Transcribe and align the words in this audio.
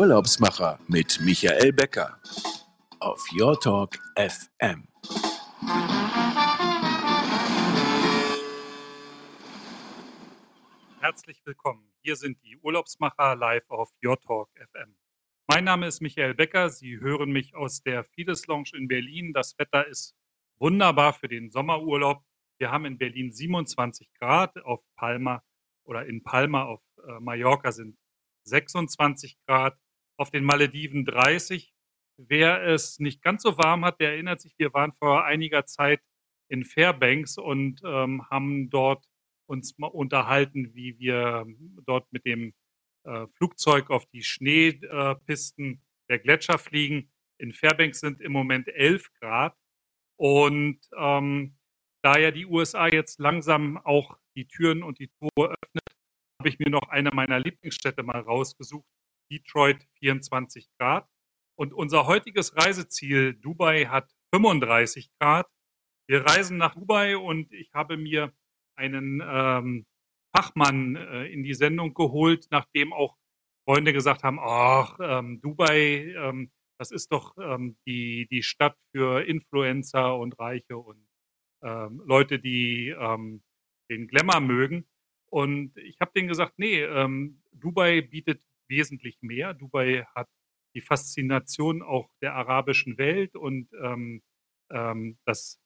Urlaubsmacher 0.00 0.78
mit 0.88 1.20
Michael 1.20 1.74
Becker 1.74 2.18
auf 3.00 3.22
Your 3.38 3.60
Talk 3.60 3.98
FM. 4.16 4.88
Herzlich 11.00 11.44
willkommen. 11.44 11.92
Hier 12.00 12.16
sind 12.16 12.42
die 12.42 12.56
Urlaubsmacher 12.62 13.36
live 13.36 13.68
auf 13.68 13.90
Your 14.02 14.18
Talk 14.18 14.48
FM. 14.54 14.96
Mein 15.46 15.64
Name 15.64 15.86
ist 15.86 16.00
Michael 16.00 16.32
Becker. 16.32 16.70
Sie 16.70 16.98
hören 16.98 17.30
mich 17.30 17.54
aus 17.54 17.82
der 17.82 18.02
Fides 18.04 18.46
Lounge 18.46 18.70
in 18.72 18.88
Berlin. 18.88 19.34
Das 19.34 19.58
Wetter 19.58 19.86
ist 19.86 20.16
wunderbar 20.58 21.12
für 21.12 21.28
den 21.28 21.50
Sommerurlaub. 21.50 22.24
Wir 22.56 22.70
haben 22.70 22.86
in 22.86 22.96
Berlin 22.96 23.32
27 23.32 24.10
Grad, 24.14 24.56
auf 24.64 24.80
Palma 24.96 25.42
oder 25.84 26.06
in 26.06 26.22
Palma 26.22 26.64
auf 26.64 26.80
äh, 27.06 27.20
Mallorca 27.20 27.70
sind 27.70 27.98
26 28.44 29.36
Grad, 29.46 29.78
auf 30.20 30.30
den 30.30 30.44
Malediven 30.44 31.06
30. 31.06 31.72
Wer 32.18 32.62
es 32.62 32.98
nicht 32.98 33.22
ganz 33.22 33.42
so 33.42 33.56
warm 33.56 33.86
hat, 33.86 34.00
der 34.00 34.10
erinnert 34.12 34.42
sich, 34.42 34.54
wir 34.58 34.74
waren 34.74 34.92
vor 34.92 35.24
einiger 35.24 35.64
Zeit 35.64 36.02
in 36.48 36.66
Fairbanks 36.66 37.38
und 37.38 37.80
ähm, 37.84 38.28
haben 38.28 38.68
dort 38.68 39.06
uns 39.46 39.78
mal 39.78 39.86
unterhalten, 39.86 40.74
wie 40.74 40.98
wir 40.98 41.46
dort 41.86 42.12
mit 42.12 42.26
dem 42.26 42.52
äh, 43.04 43.26
Flugzeug 43.28 43.88
auf 43.88 44.04
die 44.06 44.22
Schneepisten 44.22 45.82
der 46.10 46.18
Gletscher 46.18 46.58
fliegen. 46.58 47.10
In 47.38 47.54
Fairbanks 47.54 48.00
sind 48.00 48.20
im 48.20 48.32
Moment 48.32 48.68
11 48.68 49.10
Grad 49.20 49.56
und 50.16 50.80
ähm, 50.98 51.56
da 52.02 52.18
ja 52.18 52.30
die 52.30 52.44
USA 52.44 52.88
jetzt 52.88 53.20
langsam 53.20 53.78
auch 53.78 54.18
die 54.36 54.46
Türen 54.46 54.82
und 54.82 54.98
die 54.98 55.08
Tore 55.08 55.54
öffnet, 55.62 55.88
habe 56.38 56.48
ich 56.50 56.58
mir 56.58 56.68
noch 56.68 56.88
eine 56.90 57.10
meiner 57.10 57.40
Lieblingsstädte 57.40 58.02
mal 58.02 58.20
rausgesucht, 58.20 58.86
Detroit 59.30 59.86
24 59.98 60.68
Grad. 60.78 61.08
Und 61.58 61.74
unser 61.74 62.06
heutiges 62.06 62.56
Reiseziel 62.56 63.34
Dubai 63.34 63.84
hat 63.86 64.10
35 64.34 65.10
Grad. 65.18 65.46
Wir 66.08 66.24
reisen 66.24 66.56
nach 66.56 66.74
Dubai 66.74 67.16
und 67.16 67.52
ich 67.52 67.72
habe 67.74 67.96
mir 67.96 68.32
einen 68.76 69.22
ähm, 69.24 69.86
Fachmann 70.34 70.96
äh, 70.96 71.26
in 71.26 71.44
die 71.44 71.54
Sendung 71.54 71.94
geholt, 71.94 72.46
nachdem 72.50 72.92
auch 72.92 73.16
Freunde 73.68 73.92
gesagt 73.92 74.22
haben, 74.22 74.38
ach, 74.40 74.98
ähm, 75.00 75.40
Dubai, 75.40 76.14
ähm, 76.16 76.50
das 76.78 76.90
ist 76.90 77.12
doch 77.12 77.36
ähm, 77.38 77.76
die, 77.86 78.26
die 78.30 78.42
Stadt 78.42 78.76
für 78.90 79.22
Influencer 79.24 80.16
und 80.16 80.38
Reiche 80.38 80.78
und 80.78 81.06
ähm, 81.62 82.02
Leute, 82.06 82.38
die 82.38 82.88
ähm, 82.88 83.42
den 83.90 84.08
Glamour 84.08 84.40
mögen. 84.40 84.88
Und 85.30 85.76
ich 85.76 86.00
habe 86.00 86.10
denen 86.16 86.26
gesagt, 86.26 86.54
nee, 86.56 86.84
Dubai 87.52 88.00
bietet 88.00 88.42
wesentlich 88.70 89.18
mehr. 89.20 89.52
Dubai 89.52 90.06
hat 90.14 90.28
die 90.74 90.80
Faszination 90.80 91.82
auch 91.82 92.08
der 92.22 92.34
arabischen 92.34 92.96
Welt 92.96 93.36
und 93.36 93.68
ähm, 93.82 94.22
ähm, 94.70 95.18
das, 95.24 95.60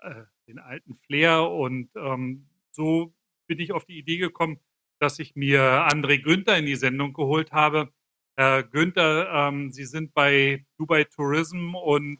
äh, 0.00 0.22
den 0.46 0.58
alten 0.58 0.94
Flair. 0.94 1.50
Und 1.50 1.90
ähm, 1.96 2.48
so 2.70 3.14
bin 3.46 3.58
ich 3.58 3.72
auf 3.72 3.84
die 3.84 3.98
Idee 3.98 4.18
gekommen, 4.18 4.60
dass 5.00 5.18
ich 5.18 5.34
mir 5.34 5.62
André 5.88 6.22
Günther 6.22 6.58
in 6.58 6.66
die 6.66 6.76
Sendung 6.76 7.12
geholt 7.12 7.52
habe. 7.52 7.92
Herr 8.36 8.62
Günther, 8.62 9.30
ähm, 9.32 9.72
Sie 9.72 9.84
sind 9.84 10.14
bei 10.14 10.64
Dubai 10.78 11.04
Tourism 11.04 11.74
und 11.74 12.18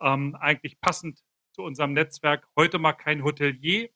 ähm, 0.00 0.36
eigentlich 0.36 0.80
passend 0.80 1.20
zu 1.52 1.62
unserem 1.62 1.92
Netzwerk 1.92 2.46
heute 2.56 2.78
mal 2.78 2.92
kein 2.92 3.24
Hotelier, 3.24 3.88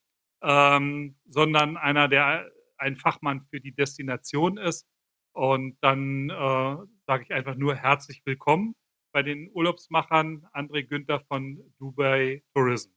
ähm, 0.42 1.16
sondern 1.26 1.76
einer, 1.76 2.08
der 2.08 2.50
ein 2.78 2.96
Fachmann 2.96 3.42
für 3.50 3.60
die 3.60 3.74
Destination 3.74 4.56
ist. 4.56 4.86
Und 5.32 5.78
dann 5.80 6.30
äh, 6.30 6.76
sage 7.06 7.24
ich 7.24 7.32
einfach 7.32 7.54
nur 7.54 7.76
herzlich 7.76 8.22
willkommen 8.24 8.74
bei 9.12 9.22
den 9.22 9.50
Urlaubsmachern 9.52 10.46
André 10.52 10.86
Günther 10.86 11.20
von 11.20 11.60
Dubai 11.78 12.42
Tourism. 12.54 12.90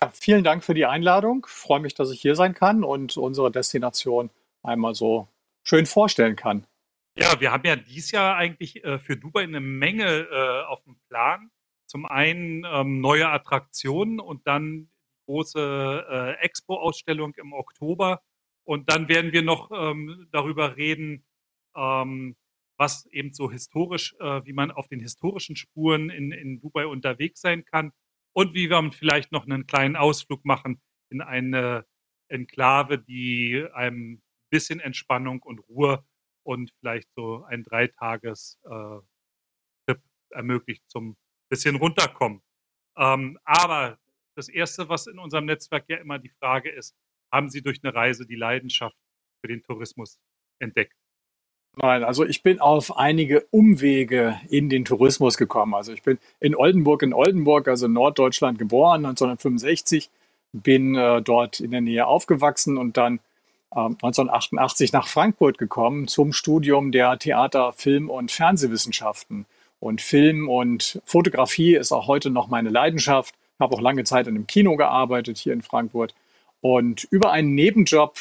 Ja, 0.00 0.10
vielen 0.10 0.44
Dank 0.44 0.64
für 0.64 0.74
die 0.74 0.86
Einladung. 0.86 1.46
Ich 1.48 1.54
freue 1.54 1.80
mich, 1.80 1.94
dass 1.94 2.10
ich 2.10 2.20
hier 2.20 2.36
sein 2.36 2.54
kann 2.54 2.84
und 2.84 3.16
unsere 3.16 3.50
Destination 3.50 4.30
einmal 4.62 4.94
so 4.94 5.28
schön 5.64 5.86
vorstellen 5.86 6.36
kann. 6.36 6.66
Ja, 7.16 7.40
wir 7.40 7.50
haben 7.50 7.66
ja 7.66 7.76
dieses 7.76 8.12
Jahr 8.12 8.36
eigentlich 8.36 8.84
äh, 8.84 8.98
für 8.98 9.16
Dubai 9.16 9.42
eine 9.42 9.60
Menge 9.60 10.28
äh, 10.30 10.64
auf 10.66 10.84
dem 10.84 10.96
Plan. 11.08 11.50
Zum 11.86 12.06
einen 12.06 12.64
ähm, 12.64 13.00
neue 13.00 13.28
Attraktionen 13.28 14.20
und 14.20 14.46
dann 14.46 14.90
große 15.26 16.06
äh, 16.08 16.44
Expo-Ausstellung 16.44 17.34
im 17.34 17.52
Oktober. 17.52 18.22
Und 18.64 18.92
dann 18.92 19.08
werden 19.08 19.32
wir 19.32 19.42
noch 19.42 19.70
ähm, 19.72 20.28
darüber 20.30 20.76
reden, 20.76 21.24
ähm, 21.78 22.36
was 22.78 23.06
eben 23.06 23.32
so 23.32 23.50
historisch, 23.50 24.14
äh, 24.20 24.44
wie 24.44 24.52
man 24.52 24.70
auf 24.70 24.88
den 24.88 25.00
historischen 25.00 25.56
Spuren 25.56 26.10
in, 26.10 26.32
in 26.32 26.60
Dubai 26.60 26.86
unterwegs 26.86 27.40
sein 27.40 27.64
kann 27.64 27.92
und 28.32 28.54
wie 28.54 28.70
wir 28.70 28.92
vielleicht 28.92 29.32
noch 29.32 29.46
einen 29.46 29.66
kleinen 29.66 29.96
Ausflug 29.96 30.44
machen 30.44 30.80
in 31.10 31.20
eine 31.20 31.86
Enklave, 32.28 32.98
die 32.98 33.64
einem 33.72 34.22
bisschen 34.50 34.80
Entspannung 34.80 35.42
und 35.42 35.60
Ruhe 35.68 36.04
und 36.44 36.72
vielleicht 36.80 37.08
so 37.14 37.44
ein 37.44 37.62
Dreitages-Trip 37.64 38.98
äh, 39.86 39.96
ermöglicht 40.30 40.82
zum 40.88 41.16
bisschen 41.50 41.76
runterkommen. 41.76 42.42
Ähm, 42.96 43.38
aber 43.44 43.98
das 44.36 44.48
Erste, 44.48 44.88
was 44.88 45.06
in 45.06 45.18
unserem 45.18 45.46
Netzwerk 45.46 45.88
ja 45.88 45.96
immer 45.98 46.18
die 46.18 46.32
Frage 46.40 46.70
ist, 46.70 46.94
haben 47.32 47.50
Sie 47.50 47.62
durch 47.62 47.80
eine 47.82 47.94
Reise 47.94 48.26
die 48.26 48.36
Leidenschaft 48.36 48.96
für 49.40 49.48
den 49.48 49.62
Tourismus 49.62 50.20
entdeckt? 50.58 50.97
Nein, 51.80 52.02
also 52.02 52.24
ich 52.24 52.42
bin 52.42 52.60
auf 52.60 52.96
einige 52.96 53.42
Umwege 53.52 54.40
in 54.48 54.68
den 54.68 54.84
Tourismus 54.84 55.36
gekommen. 55.36 55.74
Also 55.74 55.92
ich 55.92 56.02
bin 56.02 56.18
in 56.40 56.56
Oldenburg 56.56 57.02
in 57.02 57.14
Oldenburg, 57.14 57.68
also 57.68 57.86
in 57.86 57.92
Norddeutschland 57.92 58.58
geboren, 58.58 59.06
1965, 59.06 60.10
bin 60.52 60.96
äh, 60.96 61.22
dort 61.22 61.60
in 61.60 61.70
der 61.70 61.80
Nähe 61.80 62.04
aufgewachsen 62.08 62.78
und 62.78 62.96
dann 62.96 63.20
äh, 63.70 63.78
1988 63.78 64.92
nach 64.92 65.06
Frankfurt 65.06 65.58
gekommen 65.58 66.08
zum 66.08 66.32
Studium 66.32 66.90
der 66.90 67.16
Theater-, 67.16 67.72
Film- 67.72 68.10
und 68.10 68.32
Fernsehwissenschaften. 68.32 69.46
Und 69.78 70.00
Film 70.00 70.48
und 70.48 71.00
Fotografie 71.04 71.76
ist 71.76 71.92
auch 71.92 72.08
heute 72.08 72.30
noch 72.30 72.48
meine 72.48 72.70
Leidenschaft. 72.70 73.36
Ich 73.54 73.60
habe 73.60 73.76
auch 73.76 73.80
lange 73.80 74.02
Zeit 74.02 74.26
in 74.26 74.34
einem 74.34 74.48
Kino 74.48 74.74
gearbeitet 74.74 75.38
hier 75.38 75.52
in 75.52 75.62
Frankfurt. 75.62 76.12
Und 76.60 77.04
über 77.12 77.30
einen 77.30 77.54
Nebenjob 77.54 78.18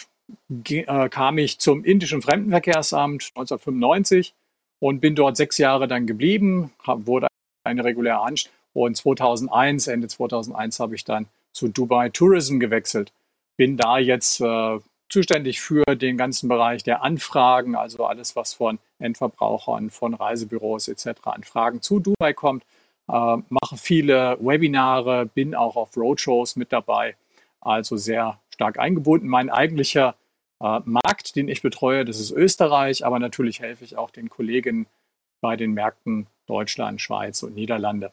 äh, 0.70 1.10
kam 1.10 1.38
ich 1.38 1.60
zum 1.60 1.84
indischen 1.84 2.22
Fremdenverkehrsamt 2.22 3.32
1995 3.36 4.34
und 4.80 5.00
bin 5.00 5.16
dort 5.16 5.38
sechs 5.38 5.58
Jahre 5.58 5.88
dann 5.88 6.08
geblieben, 6.08 6.72
wurde 6.86 7.28
eine 7.64 7.84
reguläre 7.84 8.22
Anstellung 8.22 8.58
und 8.78 8.96
2001, 8.96 9.88
Ende 9.88 10.08
2001 10.08 10.80
habe 10.80 10.94
ich 10.94 11.04
dann 11.04 11.26
zu 11.52 11.68
Dubai 11.68 12.10
Tourism 12.10 12.60
gewechselt. 12.60 13.12
Bin 13.56 13.76
da 13.76 13.98
jetzt 13.98 14.40
äh, 14.40 14.80
zuständig 15.10 15.62
für 15.62 15.84
den 15.96 16.16
ganzen 16.16 16.48
Bereich 16.48 16.84
der 16.84 17.02
Anfragen, 17.02 17.76
also 17.76 18.06
alles, 18.06 18.36
was 18.36 18.54
von 18.54 18.78
Endverbrauchern, 19.00 19.90
von 19.90 20.14
Reisebüros 20.14 20.90
etc. 20.90 21.08
an 21.24 21.44
Fragen 21.44 21.82
zu 21.82 22.00
Dubai 22.00 22.34
kommt. 22.34 22.64
Äh, 23.10 23.38
mache 23.50 23.78
viele 23.78 24.38
Webinare, 24.40 25.26
bin 25.26 25.56
auch 25.56 25.76
auf 25.76 25.98
Roadshows 25.98 26.56
mit 26.56 26.72
dabei, 26.72 27.16
also 27.62 27.98
sehr 27.98 28.40
stark 28.58 28.80
eingebunden. 28.80 29.28
Mein 29.28 29.52
eigentlicher 29.52 30.16
äh, 30.60 30.80
Markt, 30.84 31.36
den 31.36 31.48
ich 31.48 31.62
betreue, 31.62 32.06
das 32.06 32.20
ist 32.20 32.32
Österreich, 32.32 33.06
aber 33.06 33.20
natürlich 33.20 33.60
helfe 33.62 33.86
ich 33.86 33.98
auch 33.98 34.10
den 34.10 34.30
Kollegen 34.30 34.88
bei 35.42 35.56
den 35.56 35.74
Märkten 35.74 36.26
Deutschland, 36.48 37.00
Schweiz 37.00 37.44
und 37.44 37.54
Niederlande. 37.54 38.12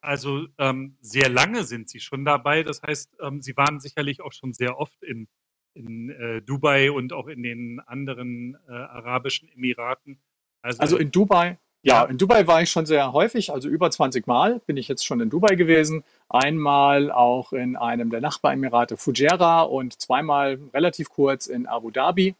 Also 0.00 0.48
ähm, 0.58 0.96
sehr 1.00 1.28
lange 1.28 1.62
sind 1.62 1.88
Sie 1.88 2.00
schon 2.00 2.24
dabei. 2.24 2.64
Das 2.64 2.82
heißt, 2.82 3.18
ähm, 3.20 3.40
Sie 3.40 3.56
waren 3.56 3.78
sicherlich 3.78 4.20
auch 4.20 4.32
schon 4.32 4.52
sehr 4.52 4.76
oft 4.76 5.00
in, 5.04 5.28
in 5.74 6.10
äh, 6.10 6.42
Dubai 6.42 6.90
und 6.90 7.12
auch 7.12 7.28
in 7.28 7.44
den 7.44 7.78
anderen 7.78 8.56
äh, 8.68 8.72
arabischen 8.72 9.48
Emiraten. 9.52 10.20
Also, 10.60 10.80
also 10.80 10.96
in 10.96 11.12
Dubai 11.12 11.58
ja, 11.84 12.04
in 12.04 12.16
Dubai 12.16 12.46
war 12.46 12.62
ich 12.62 12.70
schon 12.70 12.86
sehr 12.86 13.12
häufig, 13.12 13.52
also 13.52 13.68
über 13.68 13.90
20 13.90 14.28
Mal 14.28 14.60
bin 14.66 14.76
ich 14.76 14.86
jetzt 14.86 15.04
schon 15.04 15.20
in 15.20 15.30
Dubai 15.30 15.56
gewesen. 15.56 16.04
Einmal 16.28 17.10
auch 17.10 17.52
in 17.52 17.76
einem 17.76 18.10
der 18.10 18.20
Nachbaremirate 18.20 18.96
Fujairah 18.96 19.62
und 19.62 20.00
zweimal 20.00 20.60
relativ 20.72 21.10
kurz 21.10 21.46
in 21.46 21.66
Abu 21.66 21.90
Dhabi. 21.90 22.36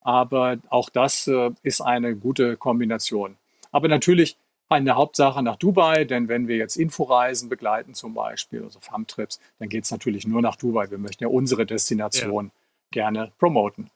Aber 0.00 0.58
auch 0.70 0.90
das 0.90 1.28
äh, 1.28 1.50
ist 1.62 1.82
eine 1.82 2.16
gute 2.16 2.56
Kombination. 2.56 3.36
Aber 3.70 3.86
natürlich 3.86 4.36
eine 4.68 4.96
Hauptsache 4.96 5.42
nach 5.42 5.56
Dubai, 5.56 6.04
denn 6.04 6.28
wenn 6.28 6.48
wir 6.48 6.56
jetzt 6.56 6.76
Inforeisen 6.76 7.48
begleiten 7.48 7.94
zum 7.94 8.14
Beispiel, 8.14 8.64
also 8.64 8.80
Farmtrips, 8.80 9.40
dann 9.58 9.68
geht 9.68 9.84
es 9.84 9.90
natürlich 9.90 10.26
nur 10.26 10.42
nach 10.42 10.56
Dubai. 10.56 10.90
Wir 10.90 10.98
möchten 10.98 11.24
ja 11.24 11.28
unsere 11.28 11.66
Destination 11.66 12.46
ja. 12.46 12.50
gerne 12.90 13.32
promoten. 13.38 13.90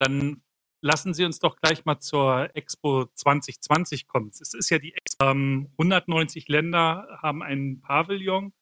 Dann 0.00 0.40
lassen 0.80 1.14
Sie 1.14 1.24
uns 1.24 1.38
doch 1.38 1.56
gleich 1.56 1.84
mal 1.84 2.00
zur 2.00 2.50
Expo 2.54 3.06
2020 3.14 4.06
kommen. 4.06 4.30
Es 4.30 4.54
ist 4.54 4.70
ja 4.70 4.78
die 4.78 4.94
Expo, 4.94 5.24
ähm, 5.26 5.68
190 5.72 6.48
Länder 6.48 7.18
haben 7.22 7.42
einen 7.42 7.80
Pavillon 7.80 8.52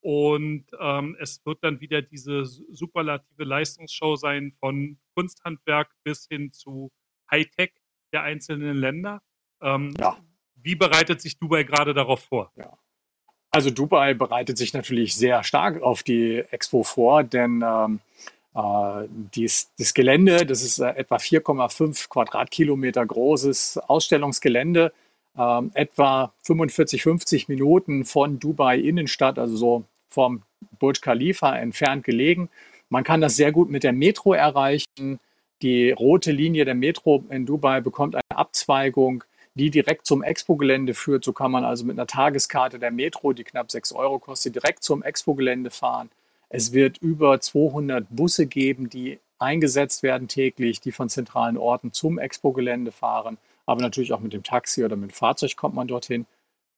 und 0.00 0.66
ähm, 0.78 1.16
es 1.18 1.40
wird 1.46 1.58
dann 1.62 1.80
wieder 1.80 2.02
diese 2.02 2.44
superlative 2.44 3.44
Leistungsshow 3.44 4.16
sein 4.16 4.52
von 4.60 4.98
Kunsthandwerk 5.14 5.94
bis 6.02 6.26
hin 6.28 6.52
zu 6.52 6.92
Hightech. 7.30 7.72
der 8.12 8.22
einzelnen 8.22 8.76
Länder. 8.76 9.22
Ähm, 9.60 9.94
ja. 9.98 10.16
Wie 10.54 10.76
bereitet 10.76 11.20
sich 11.20 11.38
Dubai 11.38 11.64
gerade 11.64 11.94
darauf 11.94 12.20
vor? 12.20 12.52
Ja. 12.56 12.78
Also 13.50 13.70
Dubai 13.70 14.14
bereitet 14.14 14.58
sich 14.58 14.72
natürlich 14.74 15.14
sehr 15.14 15.42
stark 15.42 15.82
auf 15.82 16.02
die 16.02 16.44
Expo 16.50 16.82
vor, 16.82 17.24
denn 17.24 17.64
ähm, 17.66 18.00
äh, 18.26 18.43
dies, 19.34 19.70
das 19.78 19.94
Gelände, 19.94 20.46
das 20.46 20.62
ist 20.62 20.78
äh, 20.78 20.90
etwa 20.90 21.16
4,5 21.16 22.08
Quadratkilometer 22.08 23.04
großes 23.04 23.78
Ausstellungsgelände, 23.78 24.92
äh, 25.36 25.62
etwa 25.74 26.32
45, 26.44 27.02
50 27.02 27.48
Minuten 27.48 28.04
von 28.04 28.38
Dubai 28.38 28.78
Innenstadt, 28.78 29.38
also 29.38 29.56
so 29.56 29.84
vom 30.08 30.42
Burj 30.78 31.00
Khalifa 31.00 31.56
entfernt 31.56 32.04
gelegen. 32.04 32.48
Man 32.90 33.02
kann 33.02 33.20
das 33.20 33.36
sehr 33.36 33.50
gut 33.50 33.70
mit 33.70 33.82
der 33.82 33.92
Metro 33.92 34.34
erreichen. 34.34 35.18
Die 35.62 35.90
rote 35.90 36.30
Linie 36.30 36.64
der 36.64 36.74
Metro 36.74 37.24
in 37.30 37.46
Dubai 37.46 37.80
bekommt 37.80 38.14
eine 38.14 38.38
Abzweigung, 38.38 39.24
die 39.54 39.70
direkt 39.70 40.06
zum 40.06 40.22
Expo-Gelände 40.22 40.94
führt. 40.94 41.24
So 41.24 41.32
kann 41.32 41.50
man 41.50 41.64
also 41.64 41.84
mit 41.84 41.98
einer 41.98 42.06
Tageskarte 42.06 42.78
der 42.78 42.92
Metro, 42.92 43.32
die 43.32 43.44
knapp 43.44 43.72
6 43.72 43.92
Euro 43.92 44.20
kostet, 44.20 44.54
direkt 44.54 44.84
zum 44.84 45.02
Expo-Gelände 45.02 45.70
fahren. 45.70 46.10
Es 46.56 46.72
wird 46.72 46.98
über 46.98 47.40
200 47.40 48.06
Busse 48.10 48.46
geben, 48.46 48.88
die 48.88 49.18
eingesetzt 49.40 50.04
werden 50.04 50.28
täglich, 50.28 50.80
die 50.80 50.92
von 50.92 51.08
zentralen 51.08 51.56
Orten 51.56 51.92
zum 51.92 52.16
Expo-Gelände 52.16 52.92
fahren. 52.92 53.38
Aber 53.66 53.82
natürlich 53.82 54.12
auch 54.12 54.20
mit 54.20 54.32
dem 54.32 54.44
Taxi 54.44 54.84
oder 54.84 54.94
mit 54.94 55.10
dem 55.10 55.14
Fahrzeug 55.14 55.56
kommt 55.56 55.74
man 55.74 55.88
dorthin. 55.88 56.26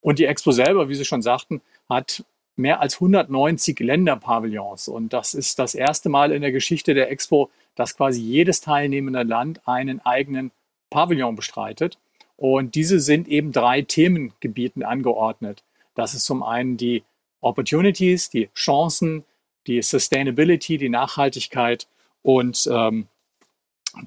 Und 0.00 0.18
die 0.18 0.24
Expo 0.24 0.52
selber, 0.52 0.88
wie 0.88 0.94
Sie 0.94 1.04
schon 1.04 1.20
sagten, 1.20 1.60
hat 1.90 2.24
mehr 2.56 2.80
als 2.80 2.94
190 2.94 3.78
Länderpavillons. 3.80 4.88
Und 4.88 5.12
das 5.12 5.34
ist 5.34 5.58
das 5.58 5.74
erste 5.74 6.08
Mal 6.08 6.32
in 6.32 6.40
der 6.40 6.52
Geschichte 6.52 6.94
der 6.94 7.10
Expo, 7.10 7.50
dass 7.74 7.98
quasi 7.98 8.22
jedes 8.22 8.62
teilnehmende 8.62 9.24
Land 9.24 9.60
einen 9.68 10.00
eigenen 10.00 10.52
Pavillon 10.88 11.36
bestreitet. 11.36 11.98
Und 12.38 12.76
diese 12.76 12.98
sind 12.98 13.28
eben 13.28 13.52
drei 13.52 13.82
Themengebieten 13.82 14.82
angeordnet. 14.82 15.64
Das 15.94 16.14
ist 16.14 16.24
zum 16.24 16.42
einen 16.42 16.78
die 16.78 17.02
Opportunities, 17.42 18.30
die 18.30 18.48
Chancen, 18.54 19.22
die 19.66 19.82
Sustainability, 19.82 20.78
die 20.78 20.88
Nachhaltigkeit 20.88 21.88
und 22.22 22.68
ähm, 22.70 23.08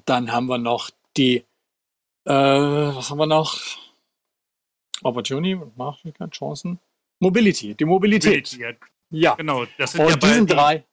dann 0.04 0.32
haben 0.32 0.46
wir 0.46 0.58
noch 0.58 0.90
die, 1.16 1.44
äh, 2.24 2.32
was 2.32 3.10
haben 3.10 3.18
wir 3.18 3.26
noch? 3.26 3.58
Opportunity, 5.02 5.58
Nachhaltigkeit, 5.76 6.30
Chancen, 6.32 6.78
Mobility, 7.20 7.74
die 7.74 7.84
Mobilität. 7.84 8.52
Mobility, 8.52 8.78
ja. 9.10 9.34
Genau, 9.34 9.64
das 9.78 9.92
sind 9.92 10.02
und 10.02 10.10
ja 10.10 10.16
diesen 10.16 10.46
die, 10.46 10.54
drei. 10.54 10.84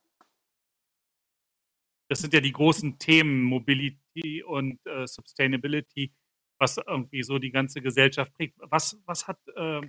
Das 2.10 2.19
sind 2.19 2.34
ja 2.34 2.40
die 2.40 2.54
großen 2.54 2.98
Themen 2.98 3.44
Mobility 3.44 4.44
und 4.44 4.80
äh, 4.86 5.06
Sustainability, 5.06 6.12
was 6.58 6.78
irgendwie 6.78 7.24
so 7.24 7.38
die 7.38 7.52
ganze 7.52 7.81
Gesellschaft 7.81 8.34
prägt. 8.34 8.56
Was, 8.60 8.98
was 9.06 9.28
hat 9.28 9.40
äh, 9.56 9.81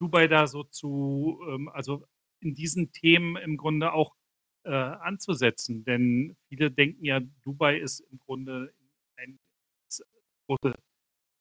Dubai 0.00 0.26
da 0.26 0.46
so 0.46 0.64
zu, 0.64 1.40
ähm, 1.48 1.68
also 1.68 2.04
in 2.40 2.54
diesen 2.54 2.90
Themen 2.92 3.36
im 3.36 3.56
Grunde 3.56 3.92
auch 3.92 4.14
äh, 4.64 4.70
anzusetzen. 4.70 5.84
Denn 5.84 6.36
viele 6.48 6.70
denken 6.70 7.04
ja, 7.04 7.20
Dubai 7.42 7.78
ist 7.78 8.00
im 8.00 8.18
Grunde 8.18 8.72
eine 9.16 9.36
große 10.46 10.74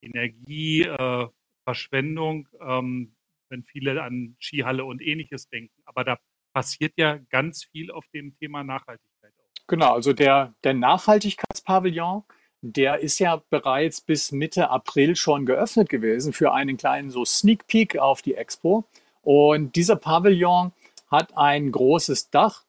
Energieverschwendung, 0.01 2.47
äh, 2.59 2.79
ähm, 2.79 3.15
wenn 3.49 3.63
viele 3.63 4.03
an 4.03 4.35
Skihalle 4.39 4.85
und 4.85 5.01
ähnliches 5.01 5.49
denken. 5.49 5.73
Aber 5.85 6.03
da 6.03 6.19
passiert 6.53 6.93
ja 6.97 7.17
ganz 7.29 7.65
viel 7.65 7.91
auf 7.91 8.07
dem 8.13 8.35
Thema 8.37 8.63
Nachhaltigkeit 8.63 9.33
auch. 9.37 9.67
Genau, 9.67 9.93
also 9.93 10.13
der, 10.13 10.55
der 10.63 10.73
Nachhaltigkeitspavillon, 10.73 12.23
der 12.61 12.99
ist 12.99 13.19
ja 13.19 13.41
bereits 13.49 14.01
bis 14.01 14.31
Mitte 14.31 14.69
April 14.69 15.15
schon 15.15 15.45
geöffnet 15.45 15.89
gewesen 15.89 16.33
für 16.33 16.53
einen 16.53 16.77
kleinen 16.77 17.09
so 17.09 17.25
Sneak 17.25 17.67
Peek 17.67 17.97
auf 17.97 18.21
die 18.21 18.35
Expo. 18.35 18.85
Und 19.21 19.75
dieser 19.75 19.95
Pavillon 19.95 20.71
hat 21.09 21.35
ein 21.37 21.71
großes 21.71 22.29
Dach, 22.29 22.65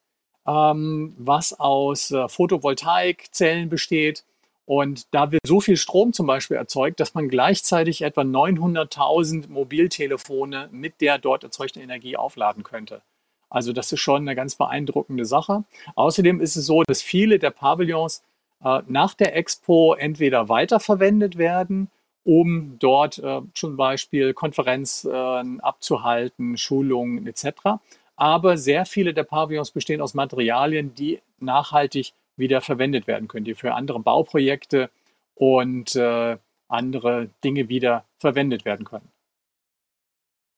ähm, 0.46 1.14
was 1.18 1.58
aus 1.58 2.10
äh, 2.10 2.28
Photovoltaikzellen 2.28 3.68
besteht. 3.68 4.24
Und 4.66 5.12
da 5.12 5.32
wird 5.32 5.46
so 5.46 5.60
viel 5.60 5.76
Strom 5.76 6.12
zum 6.12 6.26
Beispiel 6.26 6.56
erzeugt, 6.56 7.00
dass 7.00 7.14
man 7.14 7.28
gleichzeitig 7.28 8.02
etwa 8.02 8.20
900.000 8.20 9.48
Mobiltelefone 9.48 10.68
mit 10.70 11.00
der 11.00 11.18
dort 11.18 11.42
erzeugten 11.42 11.80
Energie 11.80 12.16
aufladen 12.16 12.62
könnte. 12.62 13.02
Also 13.48 13.72
das 13.72 13.90
ist 13.90 14.00
schon 14.00 14.22
eine 14.22 14.36
ganz 14.36 14.54
beeindruckende 14.54 15.24
Sache. 15.24 15.64
Außerdem 15.96 16.40
ist 16.40 16.56
es 16.56 16.66
so, 16.66 16.84
dass 16.84 17.02
viele 17.02 17.40
der 17.40 17.50
Pavillons 17.50 18.22
äh, 18.62 18.82
nach 18.86 19.14
der 19.14 19.34
Expo 19.34 19.94
entweder 19.94 20.48
weiterverwendet 20.48 21.36
werden, 21.36 21.90
um 22.22 22.76
dort 22.78 23.18
äh, 23.18 23.40
zum 23.54 23.76
Beispiel 23.76 24.34
Konferenzen 24.34 25.10
äh, 25.10 25.62
abzuhalten, 25.62 26.56
Schulungen 26.56 27.26
etc 27.26 27.80
aber 28.20 28.58
sehr 28.58 28.84
viele 28.84 29.14
der 29.14 29.24
Pavillons 29.24 29.70
bestehen 29.70 30.02
aus 30.02 30.12
Materialien, 30.12 30.94
die 30.94 31.22
nachhaltig 31.38 32.12
wieder 32.36 32.60
verwendet 32.60 33.06
werden 33.06 33.28
können, 33.28 33.46
die 33.46 33.54
für 33.54 33.72
andere 33.72 33.98
Bauprojekte 33.98 34.90
und 35.34 35.96
äh, 35.96 36.36
andere 36.68 37.30
Dinge 37.42 37.70
wieder 37.70 38.04
verwendet 38.18 38.66
werden 38.66 38.84
können. 38.84 39.10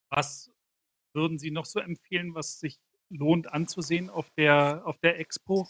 Was 0.09 0.51
würden 1.13 1.39
Sie 1.39 1.51
noch 1.51 1.65
so 1.65 1.79
empfehlen, 1.79 2.35
was 2.35 2.59
sich 2.59 2.79
lohnt 3.09 3.53
anzusehen 3.53 4.09
auf 4.09 4.29
der, 4.31 4.81
auf 4.83 4.97
der 4.97 5.17
Expo? 5.19 5.69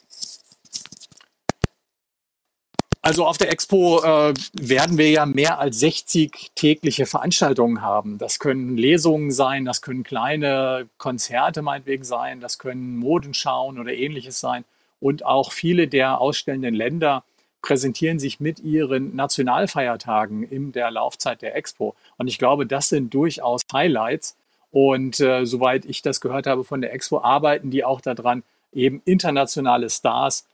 Also 3.05 3.25
auf 3.25 3.37
der 3.37 3.51
Expo 3.51 4.01
äh, 4.01 4.33
werden 4.53 4.97
wir 4.97 5.09
ja 5.09 5.25
mehr 5.25 5.59
als 5.59 5.77
60 5.81 6.51
tägliche 6.55 7.05
Veranstaltungen 7.05 7.81
haben. 7.81 8.17
Das 8.17 8.39
können 8.39 8.77
Lesungen 8.77 9.29
sein, 9.29 9.65
das 9.65 9.81
können 9.81 10.03
kleine 10.03 10.87
Konzerte 10.97 11.61
meinetwegen 11.61 12.05
sein, 12.05 12.39
das 12.39 12.59
können 12.59 12.95
Modenschauen 12.95 13.77
oder 13.77 13.93
ähnliches 13.93 14.39
sein. 14.39 14.63
Und 15.01 15.25
auch 15.25 15.51
viele 15.51 15.89
der 15.89 16.21
ausstellenden 16.21 16.73
Länder 16.73 17.25
präsentieren 17.61 18.19
sich 18.19 18.39
mit 18.39 18.61
ihren 18.61 19.13
Nationalfeiertagen 19.17 20.43
in 20.43 20.71
der 20.71 20.89
Laufzeit 20.89 21.41
der 21.41 21.57
Expo. 21.57 21.95
Und 22.17 22.29
ich 22.29 22.39
glaube, 22.39 22.65
das 22.65 22.87
sind 22.87 23.13
durchaus 23.13 23.63
Highlights. 23.73 24.37
Und 24.71 25.19
äh, 25.19 25.45
soweit 25.45 25.83
ich 25.83 26.03
das 26.03 26.21
gehört 26.21 26.47
habe 26.47 26.63
von 26.63 26.79
der 26.79 26.93
Expo, 26.93 27.19
arbeiten 27.19 27.69
die 27.69 27.83
auch 27.83 27.99
daran, 27.99 28.43
eben 28.71 29.01
internationale 29.03 29.89
Stars 29.89 30.45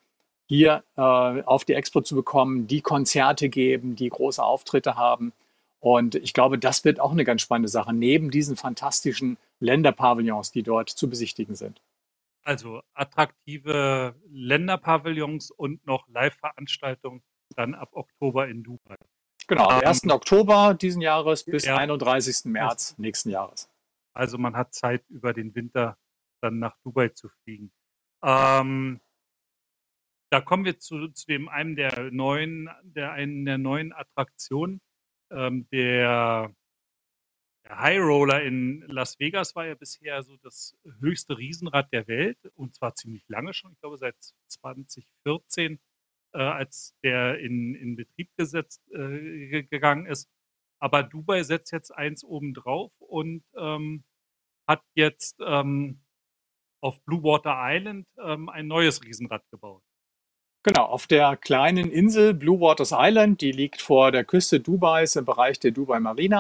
hier 0.50 0.84
äh, 0.98 1.02
auf 1.02 1.64
die 1.64 1.74
Expo 1.74 2.02
zu 2.02 2.16
bekommen, 2.16 2.66
die 2.66 2.82
Konzerte 2.82 3.50
geben, 3.50 3.96
die 3.96 4.10
große 4.10 4.44
Auftritte 4.44 4.96
haben. 4.96 5.32
Und 5.80 6.16
ich 6.16 6.34
glaube, 6.34 6.58
das 6.58 6.84
wird 6.84 7.00
auch 7.00 7.12
eine 7.12 7.24
ganz 7.24 7.44
spannende 7.44 7.70
Sache, 7.70 7.94
neben 7.94 8.32
diesen 8.32 8.58
fantastischen 8.58 9.38
Länderpavillons, 9.60 10.52
die 10.52 10.64
dort 10.64 10.90
zu 10.90 11.08
besichtigen 11.08 11.54
sind. 11.54 11.80
Also 12.44 12.82
attraktive 12.96 14.16
Länderpavillons 14.32 15.52
und 15.52 15.86
noch 15.86 16.08
Live-Veranstaltungen 16.08 17.22
dann 17.56 17.76
ab 17.76 17.90
Oktober 17.92 18.48
in 18.48 18.64
Dubai. 18.64 18.96
Genau, 19.48 19.68
am 19.68 19.82
1. 19.82 20.04
Ähm, 20.04 20.12
Oktober 20.12 20.74
diesen 20.74 21.02
Jahres 21.02 21.44
bis 21.44 21.66
ja, 21.66 21.78
31. 21.78 22.46
März 22.46 22.96
nächsten 22.98 23.30
Jahres. 23.30 23.70
Also 24.14 24.40
man 24.40 24.56
hat 24.56 24.74
Zeit, 24.74 25.04
über 25.10 25.32
den 25.34 25.54
Winter 25.54 25.96
dann 26.42 26.58
nach 26.58 26.76
Dubai 26.84 27.10
zu 27.10 27.30
fliegen. 27.44 27.72
Ähm, 28.24 29.00
da 30.30 30.42
kommen 30.42 30.66
wir 30.66 30.78
zu, 30.80 31.08
zu 31.10 31.26
dem 31.28 31.50
einem 31.50 31.76
der 31.76 32.12
neuen, 32.12 32.70
der 32.84 33.12
einen 33.14 33.46
der 33.46 33.58
neuen 33.58 33.94
Attraktionen. 33.94 34.82
Ähm, 35.32 35.68
der, 35.72 36.54
der 37.66 37.80
High 37.80 38.00
Roller 38.00 38.44
in 38.44 38.82
Las 38.88 39.20
Vegas 39.20 39.56
war 39.56 39.66
ja 39.66 39.76
bisher 39.76 40.24
so 40.24 40.38
das 40.38 40.76
höchste 41.00 41.38
Riesenrad 41.38 41.92
der 41.94 42.08
Welt 42.08 42.38
und 42.56 42.76
zwar 42.76 42.96
ziemlich 42.96 43.24
lange 43.28 43.54
schon, 43.54 43.74
ich 43.74 43.80
glaube 43.80 43.98
seit 43.98 44.16
2014, 44.48 45.80
äh, 46.34 46.40
als 46.40 46.96
der 47.04 47.40
in, 47.40 47.76
in 47.76 47.96
Betrieb 47.96 48.30
gesetzt 48.38 48.82
äh, 48.92 49.64
gegangen 49.64 50.06
ist. 50.06 50.30
Aber 50.80 51.04
Dubai 51.04 51.44
setzt 51.44 51.72
jetzt 51.72 51.92
eins 51.92 52.24
oben 52.24 52.54
drauf 52.54 52.92
und 53.00 53.44
ähm, 53.58 54.04
hat 54.68 54.84
jetzt 54.96 55.38
ähm, 55.46 56.02
auf 56.82 57.04
Blue 57.04 57.24
Water 57.24 57.56
Island 57.58 58.08
ähm, 58.18 58.50
ein 58.50 58.68
neues 58.68 59.04
Riesenrad 59.04 59.44
gebaut. 59.52 59.84
Genau, 60.64 60.86
auf 60.86 61.08
der 61.08 61.38
kleinen 61.38 61.90
Insel 61.90 62.34
Blue 62.34 62.60
Waters 62.60 62.94
Island, 62.94 63.40
die 63.40 63.54
liegt 63.54 63.82
vor 63.82 64.12
der 64.12 64.26
Küste 64.26 64.60
Dubais 64.60 65.16
im 65.16 65.24
Bereich 65.24 65.60
der 65.60 65.72
Dubai 65.72 66.02
Marina, 66.02 66.40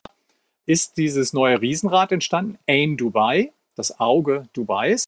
ist 0.66 0.98
dieses 0.98 1.32
neue 1.32 1.62
Riesenrad 1.62 2.12
entstanden, 2.12 2.60
Ain 2.68 2.98
Dubai, 2.98 3.54
das 3.76 4.00
Auge 4.00 4.50
Dubais. 4.54 5.06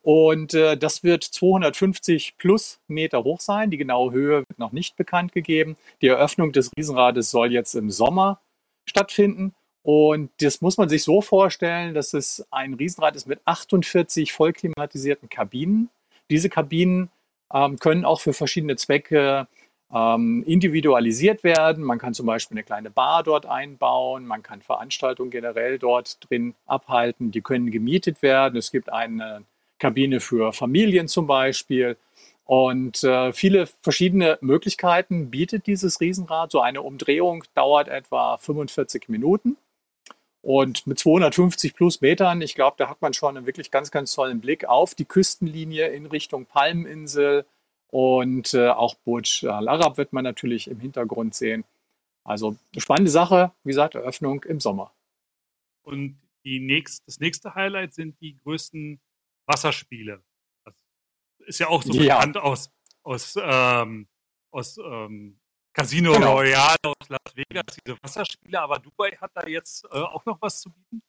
Und 0.00 0.54
äh, 0.54 0.76
das 0.76 1.02
wird 1.02 1.24
250 1.24 2.36
plus 2.38 2.80
Meter 2.88 3.24
hoch 3.24 3.40
sein. 3.40 3.70
Die 3.70 3.76
genaue 3.76 4.12
Höhe 4.12 4.38
wird 4.48 4.58
noch 4.58 4.72
nicht 4.72 4.96
bekannt 4.96 5.32
gegeben. 5.32 5.76
Die 6.00 6.06
Eröffnung 6.06 6.52
des 6.52 6.70
Riesenrades 6.78 7.30
soll 7.30 7.52
jetzt 7.52 7.74
im 7.74 7.90
Sommer 7.90 8.40
stattfinden. 8.88 9.52
Und 9.82 10.30
das 10.40 10.60
muss 10.60 10.78
man 10.78 10.88
sich 10.88 11.02
so 11.02 11.20
vorstellen, 11.20 11.92
dass 11.92 12.14
es 12.14 12.46
ein 12.50 12.74
Riesenrad 12.74 13.16
ist 13.16 13.26
mit 13.26 13.40
48 13.44 14.32
vollklimatisierten 14.32 15.28
Kabinen. 15.28 15.90
Diese 16.30 16.48
Kabinen 16.48 17.10
ähm, 17.52 17.78
können 17.78 18.04
auch 18.04 18.20
für 18.20 18.32
verschiedene 18.32 18.76
Zwecke 18.76 19.46
ähm, 19.92 20.42
individualisiert 20.46 21.44
werden. 21.44 21.84
Man 21.84 21.98
kann 21.98 22.14
zum 22.14 22.26
Beispiel 22.26 22.56
eine 22.56 22.64
kleine 22.64 22.90
Bar 22.90 23.22
dort 23.22 23.46
einbauen, 23.46 24.26
man 24.26 24.42
kann 24.42 24.62
Veranstaltungen 24.62 25.30
generell 25.30 25.78
dort 25.78 26.18
drin 26.28 26.54
abhalten, 26.66 27.30
die 27.30 27.42
können 27.42 27.70
gemietet 27.70 28.22
werden. 28.22 28.56
Es 28.56 28.70
gibt 28.70 28.92
eine 28.92 29.44
Kabine 29.78 30.20
für 30.20 30.52
Familien 30.52 31.08
zum 31.08 31.26
Beispiel. 31.26 31.96
Und 32.44 33.02
äh, 33.02 33.32
viele 33.32 33.66
verschiedene 33.66 34.38
Möglichkeiten 34.40 35.30
bietet 35.30 35.66
dieses 35.66 36.00
Riesenrad. 36.00 36.52
So 36.52 36.60
eine 36.60 36.80
Umdrehung 36.82 37.42
dauert 37.54 37.88
etwa 37.88 38.38
45 38.38 39.08
Minuten. 39.08 39.56
Und 40.46 40.86
mit 40.86 40.96
250 40.96 41.74
plus 41.74 42.00
Metern, 42.02 42.40
ich 42.40 42.54
glaube, 42.54 42.76
da 42.78 42.88
hat 42.88 43.02
man 43.02 43.12
schon 43.12 43.36
einen 43.36 43.46
wirklich 43.46 43.72
ganz, 43.72 43.90
ganz 43.90 44.14
tollen 44.14 44.40
Blick 44.40 44.64
auf 44.64 44.94
die 44.94 45.04
Küstenlinie 45.04 45.88
in 45.88 46.06
Richtung 46.06 46.46
Palmeninsel. 46.46 47.44
Und 47.88 48.54
äh, 48.54 48.68
auch 48.68 48.94
Burj 48.94 49.48
Al 49.48 49.66
Arab 49.66 49.98
wird 49.98 50.12
man 50.12 50.22
natürlich 50.22 50.68
im 50.68 50.78
Hintergrund 50.78 51.34
sehen. 51.34 51.64
Also 52.22 52.54
spannende 52.76 53.10
Sache, 53.10 53.50
wie 53.64 53.70
gesagt, 53.70 53.96
Eröffnung 53.96 54.44
im 54.44 54.60
Sommer. 54.60 54.92
Und 55.82 56.16
die 56.44 56.60
nächst, 56.60 57.02
das 57.08 57.18
nächste 57.18 57.56
Highlight 57.56 57.94
sind 57.94 58.20
die 58.20 58.36
größten 58.44 59.00
Wasserspiele. 59.46 60.22
Das 60.64 60.76
ist 61.44 61.58
ja 61.58 61.66
auch 61.66 61.82
so 61.82 61.92
ja. 61.94 62.18
bekannt 62.18 62.36
aus, 62.36 62.70
aus, 63.02 63.34
ähm, 63.42 64.06
aus 64.52 64.78
ähm, 64.78 65.40
Casino 65.76 66.14
genau. 66.14 66.36
Royale 66.36 66.76
aus 66.84 67.08
Las 67.10 67.36
Vegas, 67.36 67.76
diese 67.84 67.98
Wasserspiele, 68.02 68.58
aber 68.58 68.78
Dubai 68.78 69.10
hat 69.20 69.30
da 69.34 69.46
jetzt 69.46 69.84
äh, 69.92 69.98
auch 69.98 70.24
noch 70.24 70.40
was 70.40 70.62
zu 70.62 70.70
bieten? 70.70 71.02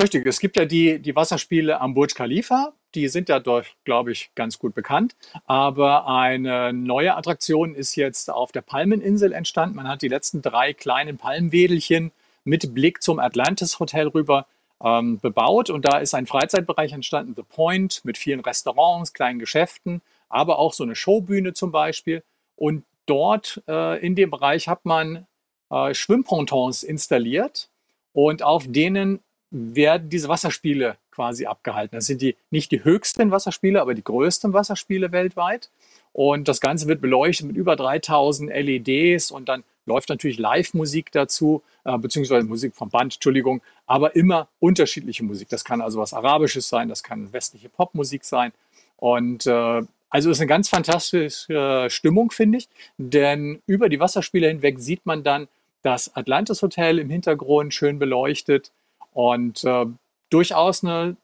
Richtig, 0.00 0.26
es 0.26 0.40
gibt 0.40 0.56
ja 0.56 0.66
die, 0.66 0.98
die 0.98 1.16
Wasserspiele 1.16 1.80
am 1.80 1.94
Burj 1.94 2.12
Khalifa, 2.14 2.74
die 2.94 3.08
sind 3.08 3.30
ja 3.30 3.40
dort, 3.40 3.74
glaube 3.84 4.12
ich, 4.12 4.30
ganz 4.34 4.58
gut 4.58 4.74
bekannt. 4.74 5.16
Aber 5.46 6.06
eine 6.06 6.74
neue 6.74 7.16
Attraktion 7.16 7.74
ist 7.74 7.96
jetzt 7.96 8.30
auf 8.30 8.52
der 8.52 8.60
Palmeninsel 8.60 9.32
entstanden. 9.32 9.76
Man 9.76 9.88
hat 9.88 10.02
die 10.02 10.08
letzten 10.08 10.42
drei 10.42 10.74
kleinen 10.74 11.16
Palmwedelchen 11.16 12.12
mit 12.44 12.74
Blick 12.74 13.02
zum 13.02 13.20
Atlantis 13.20 13.78
Hotel 13.78 14.08
rüber 14.08 14.46
ähm, 14.82 15.18
bebaut. 15.18 15.70
Und 15.70 15.86
da 15.86 15.98
ist 15.98 16.14
ein 16.14 16.26
Freizeitbereich 16.26 16.92
entstanden, 16.92 17.34
The 17.36 17.42
Point, 17.42 18.04
mit 18.04 18.18
vielen 18.18 18.40
Restaurants, 18.40 19.14
kleinen 19.14 19.38
Geschäften, 19.38 20.02
aber 20.28 20.58
auch 20.58 20.74
so 20.74 20.84
eine 20.84 20.96
Showbühne 20.96 21.54
zum 21.54 21.72
Beispiel. 21.72 22.22
Und 22.56 22.84
dort 23.10 23.62
äh, 23.66 24.04
in 24.04 24.14
dem 24.14 24.30
Bereich 24.30 24.68
hat 24.68 24.84
man 24.84 25.26
äh, 25.70 25.92
Schwimmpontons 25.92 26.84
installiert 26.84 27.68
und 28.12 28.42
auf 28.42 28.64
denen 28.68 29.20
werden 29.50 30.08
diese 30.08 30.28
Wasserspiele 30.28 30.96
quasi 31.10 31.46
abgehalten. 31.46 31.96
Das 31.96 32.06
sind 32.06 32.22
die 32.22 32.36
nicht 32.50 32.70
die 32.70 32.84
höchsten 32.84 33.32
Wasserspiele, 33.32 33.80
aber 33.80 33.94
die 33.94 34.04
größten 34.04 34.52
Wasserspiele 34.52 35.10
weltweit. 35.10 35.70
Und 36.12 36.48
das 36.48 36.60
Ganze 36.60 36.86
wird 36.86 37.00
beleuchtet 37.00 37.48
mit 37.48 37.56
über 37.56 37.76
3000 37.76 38.50
LEDs 38.50 39.30
und 39.30 39.48
dann 39.48 39.64
läuft 39.86 40.08
natürlich 40.08 40.38
Live-Musik 40.38 41.10
dazu, 41.10 41.62
äh, 41.84 41.98
beziehungsweise 41.98 42.46
Musik 42.46 42.76
vom 42.76 42.90
Band, 42.90 43.14
Entschuldigung, 43.14 43.60
aber 43.86 44.14
immer 44.14 44.48
unterschiedliche 44.60 45.24
Musik. 45.24 45.48
Das 45.48 45.64
kann 45.64 45.80
also 45.80 45.98
was 45.98 46.14
Arabisches 46.14 46.68
sein, 46.68 46.88
das 46.88 47.02
kann 47.02 47.32
westliche 47.32 47.68
Popmusik 47.68 48.24
sein. 48.24 48.52
Und 48.96 49.46
äh, 49.46 49.82
also 50.10 50.30
ist 50.30 50.40
eine 50.40 50.48
ganz 50.48 50.68
fantastische 50.68 51.86
Stimmung, 51.88 52.30
finde 52.32 52.58
ich, 52.58 52.68
denn 52.98 53.62
über 53.66 53.88
die 53.88 54.00
Wasserspiele 54.00 54.48
hinweg 54.48 54.80
sieht 54.80 55.06
man 55.06 55.22
dann 55.22 55.48
das 55.82 56.14
Atlantis 56.14 56.62
Hotel 56.62 56.98
im 56.98 57.08
Hintergrund 57.08 57.72
schön 57.72 57.98
beleuchtet 57.98 58.72
und 59.12 59.64
äh, 59.64 59.86
durchaus 60.28 60.84
eine 60.84 61.16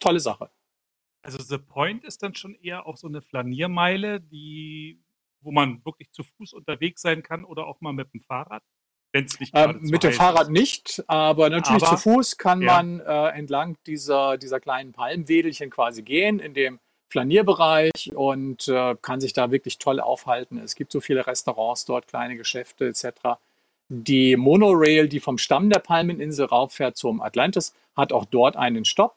tolle 0.00 0.20
Sache. 0.20 0.50
Also 1.22 1.42
The 1.42 1.58
Point 1.58 2.04
ist 2.04 2.22
dann 2.22 2.34
schon 2.34 2.54
eher 2.56 2.86
auch 2.86 2.98
so 2.98 3.08
eine 3.08 3.22
Flaniermeile, 3.22 4.20
die, 4.20 5.00
wo 5.40 5.50
man 5.52 5.82
wirklich 5.84 6.12
zu 6.12 6.22
Fuß 6.22 6.52
unterwegs 6.52 7.00
sein 7.00 7.22
kann 7.22 7.44
oder 7.44 7.66
auch 7.66 7.80
mal 7.80 7.94
mit 7.94 8.12
dem 8.12 8.20
Fahrrad. 8.20 8.62
Wenn's 9.12 9.40
nicht 9.40 9.52
ähm, 9.54 9.78
mit 9.80 10.02
dem 10.02 10.12
Fahrrad 10.12 10.48
ist. 10.48 10.50
nicht, 10.50 11.04
aber 11.06 11.48
natürlich 11.48 11.82
aber, 11.82 11.96
zu 11.96 12.10
Fuß 12.10 12.36
kann 12.36 12.60
ja. 12.60 12.74
man 12.74 13.00
äh, 13.00 13.28
entlang 13.38 13.78
dieser, 13.86 14.36
dieser 14.36 14.60
kleinen 14.60 14.92
Palmwedelchen 14.92 15.70
quasi 15.70 16.02
gehen, 16.02 16.40
in 16.40 16.52
dem 16.52 16.78
Flanierbereich 17.14 18.10
und 18.12 18.66
äh, 18.66 18.96
kann 19.00 19.20
sich 19.20 19.32
da 19.32 19.52
wirklich 19.52 19.78
toll 19.78 20.00
aufhalten. 20.00 20.58
Es 20.58 20.74
gibt 20.74 20.90
so 20.90 21.00
viele 21.00 21.24
Restaurants 21.24 21.84
dort, 21.84 22.08
kleine 22.08 22.36
Geschäfte 22.36 22.88
etc. 22.88 23.38
Die 23.88 24.36
Monorail, 24.36 25.08
die 25.08 25.20
vom 25.20 25.38
Stamm 25.38 25.70
der 25.70 25.78
Palmeninsel 25.78 26.46
rauffährt 26.46 26.96
zum 26.96 27.22
Atlantis, 27.22 27.72
hat 27.96 28.12
auch 28.12 28.24
dort 28.24 28.56
einen 28.56 28.84
Stopp. 28.84 29.14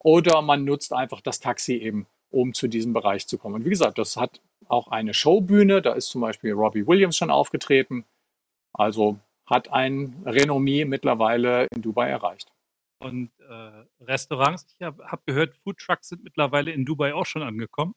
Oder 0.00 0.42
man 0.42 0.64
nutzt 0.64 0.92
einfach 0.92 1.20
das 1.20 1.38
Taxi 1.38 1.74
eben, 1.74 2.08
um 2.32 2.52
zu 2.52 2.66
diesem 2.66 2.92
Bereich 2.92 3.28
zu 3.28 3.38
kommen. 3.38 3.54
Und 3.54 3.64
wie 3.64 3.70
gesagt, 3.70 3.98
das 3.98 4.16
hat 4.16 4.40
auch 4.66 4.88
eine 4.88 5.14
Showbühne. 5.14 5.82
Da 5.82 5.92
ist 5.92 6.08
zum 6.08 6.22
Beispiel 6.22 6.52
Robbie 6.52 6.88
Williams 6.88 7.16
schon 7.16 7.30
aufgetreten. 7.30 8.04
Also 8.72 9.18
hat 9.46 9.72
ein 9.72 10.20
Renommee 10.26 10.84
mittlerweile 10.84 11.68
in 11.72 11.80
Dubai 11.80 12.08
erreicht. 12.08 12.50
Und 12.98 13.30
äh, 13.40 14.04
Restaurants, 14.04 14.66
ich 14.78 14.84
habe 14.84 15.04
hab 15.04 15.26
gehört, 15.26 15.54
Foodtrucks 15.54 16.08
sind 16.08 16.24
mittlerweile 16.24 16.72
in 16.72 16.84
Dubai 16.84 17.14
auch 17.14 17.26
schon 17.26 17.42
angekommen. 17.42 17.94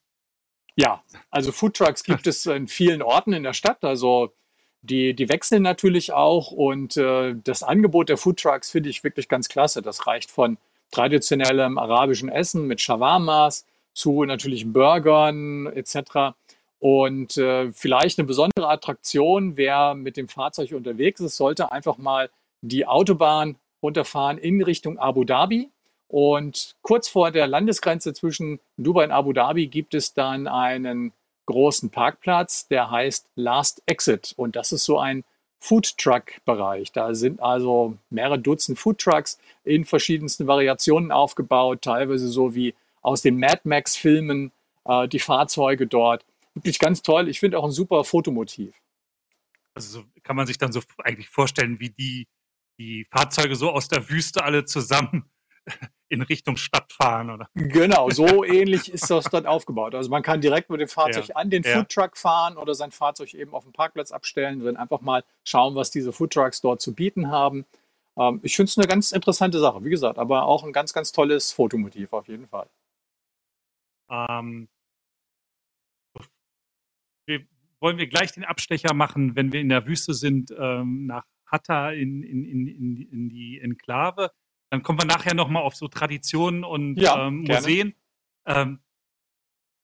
Ja, 0.75 1.03
also 1.29 1.51
Foodtrucks 1.51 2.03
gibt 2.03 2.27
es 2.27 2.46
in 2.46 2.68
vielen 2.68 3.01
Orten 3.01 3.34
in 3.34 3.44
der 3.44 3.53
Stadt. 3.53 3.84
Also 3.84 4.34
die, 4.82 5.13
die 5.13 5.29
wechseln 5.29 5.63
natürlich 5.63 6.13
auch 6.13 6.51
und 6.51 6.96
äh, 6.98 7.36
das 7.44 7.63
Angebot 7.63 8.10
der 8.10 8.18
Foodtrucks 8.18 8.72
finde 8.72 8.89
ich 8.89 9.03
wirklich 9.03 9.27
ganz 9.27 9.50
klasse. 9.50 9.82
Das 9.82 10.08
reicht 10.08 10.32
von 10.32 10.58
traditionellem 10.91 11.77
arabischen 11.77 12.29
Essen 12.29 12.65
mit 12.68 12.82
Shawarmas 12.82 13.65
zu 13.94 14.24
natürlich 14.24 14.72
Burgern 14.72 15.68
etc. 15.68 16.36
Und 16.79 17.38
äh, 17.38 17.72
vielleicht 17.74 18.20
eine 18.20 18.27
besondere 18.27 18.70
Attraktion, 18.70 19.58
wer 19.58 19.96
mit 19.96 20.15
dem 20.15 20.29
Fahrzeug 20.29 20.72
unterwegs 20.72 21.20
ist, 21.20 21.36
sollte 21.36 21.72
einfach 21.72 21.98
mal 21.98 22.29
die 22.62 22.86
Autobahn 22.86 23.58
runterfahren 23.81 24.38
in 24.38 24.62
Richtung 24.62 24.98
Abu 24.98 25.24
Dhabi. 25.24 25.69
Und 26.07 26.75
kurz 26.81 27.07
vor 27.07 27.31
der 27.31 27.48
Landesgrenze 27.48 28.13
zwischen 28.13 28.59
Dubai 28.77 29.05
und 29.05 29.12
Abu 29.12 29.31
Dhabi 29.31 29.67
gibt 29.67 29.93
es 29.93 30.13
dann 30.13 30.48
einen 30.48 31.13
großen 31.45 31.89
Parkplatz, 31.89 32.67
der 32.67 32.89
heißt 32.89 33.27
Last 33.36 33.83
Exit. 33.86 34.33
Und 34.38 34.55
das 34.55 34.71
ist 34.71 34.86
so 34.86 35.00
ein 35.00 35.24
Food 35.59 35.98
Truck 35.98 36.43
Bereich. 36.45 36.91
Da 36.91 37.13
sind 37.13 37.41
also 37.41 37.98
mehrere 38.09 38.39
Dutzend 38.39 38.79
Food 38.79 39.00
Trucks 39.00 39.38
in 39.63 39.86
verschiedensten 39.86 40.48
Variationen 40.48 41.12
aufgebaut, 41.12 41.81
teilweise 41.81 42.29
so 42.29 42.55
wie 42.55 42.74
aus 43.01 43.21
den 43.21 43.38
Mad 43.38 43.62
Max 43.63 43.95
Filmen 43.95 44.51
äh, 44.86 45.07
die 45.07 45.19
Fahrzeuge 45.19 45.86
dort. 45.86 46.25
Wirklich 46.53 46.79
ganz 46.79 47.01
toll. 47.01 47.29
Ich 47.29 47.39
finde 47.39 47.59
auch 47.59 47.65
ein 47.65 47.71
super 47.71 48.03
Fotomotiv. 48.03 48.74
Also 49.74 50.00
so 50.00 50.05
kann 50.24 50.36
man 50.36 50.48
sich 50.48 50.57
dann 50.57 50.71
so 50.71 50.81
eigentlich 51.03 51.29
vorstellen, 51.29 51.79
wie 51.79 51.89
die 51.89 52.27
die 52.79 53.05
Fahrzeuge 53.12 53.55
so 53.55 53.71
aus 53.71 53.88
der 53.88 54.09
Wüste 54.09 54.43
alle 54.43 54.63
zusammen 54.63 55.29
in 56.09 56.21
Richtung 56.21 56.57
Stadt 56.57 56.91
fahren, 56.91 57.29
oder? 57.29 57.50
Genau, 57.53 58.09
so 58.09 58.43
ähnlich 58.43 58.91
ist 58.91 59.09
das 59.09 59.25
dort 59.25 59.45
aufgebaut. 59.45 59.93
Also 59.93 60.09
man 60.09 60.24
kann 60.24 60.41
direkt 60.41 60.69
mit 60.69 60.79
dem 60.79 60.88
Fahrzeug 60.88 61.27
ja, 61.27 61.36
an 61.36 61.50
den 61.50 61.63
ja. 61.63 61.77
Foodtruck 61.77 62.17
fahren 62.17 62.57
oder 62.57 62.74
sein 62.74 62.91
Fahrzeug 62.91 63.33
eben 63.33 63.53
auf 63.53 63.65
dem 63.65 63.74
Parkplatz 63.74 64.12
abstellen, 64.12 64.63
dann 64.63 64.77
einfach 64.77 65.01
mal 65.01 65.24
schauen, 65.43 65.75
was 65.75 65.91
diese 65.91 66.13
Foodtrucks 66.13 66.62
dort 66.62 66.81
zu 66.81 66.95
bieten 66.95 67.29
haben. 67.29 67.65
Ähm, 68.17 68.39
ich 68.43 68.55
finde 68.55 68.69
es 68.69 68.77
eine 68.77 68.88
ganz 68.88 69.12
interessante 69.12 69.59
Sache, 69.59 69.83
wie 69.83 69.89
gesagt, 69.89 70.17
aber 70.17 70.45
auch 70.45 70.63
ein 70.63 70.74
ganz, 70.74 70.93
ganz 70.93 71.12
tolles 71.12 71.51
Fotomotiv 71.51 72.13
auf 72.13 72.27
jeden 72.27 72.48
Fall. 72.48 72.67
Ähm, 74.09 74.69
wir, 77.27 77.45
wollen 77.79 77.98
wir 77.98 78.07
gleich 78.07 78.31
den 78.31 78.45
Abstecher 78.45 78.93
machen, 78.93 79.36
wenn 79.36 79.51
wir 79.51 79.62
in 79.62 79.69
der 79.69 79.86
Wüste 79.86 80.13
sind, 80.13 80.51
ähm, 80.57 81.05
nach 81.05 81.25
Hatta 81.51 81.91
in, 81.91 82.24
in, 82.24 82.46
in, 82.46 82.98
in, 82.98 83.29
die 83.29 83.60
Enklave. 83.60 84.32
Dann 84.72 84.84
kommen 84.84 85.00
wir 85.00 85.06
nachher 85.06 85.34
nochmal 85.34 85.63
auf 85.63 85.75
so 85.75 85.88
Traditionen 85.88 86.63
und 86.63 86.96
ja, 86.96 87.27
ähm, 87.27 87.44
Museen. 87.48 87.96
Ähm, 88.46 88.79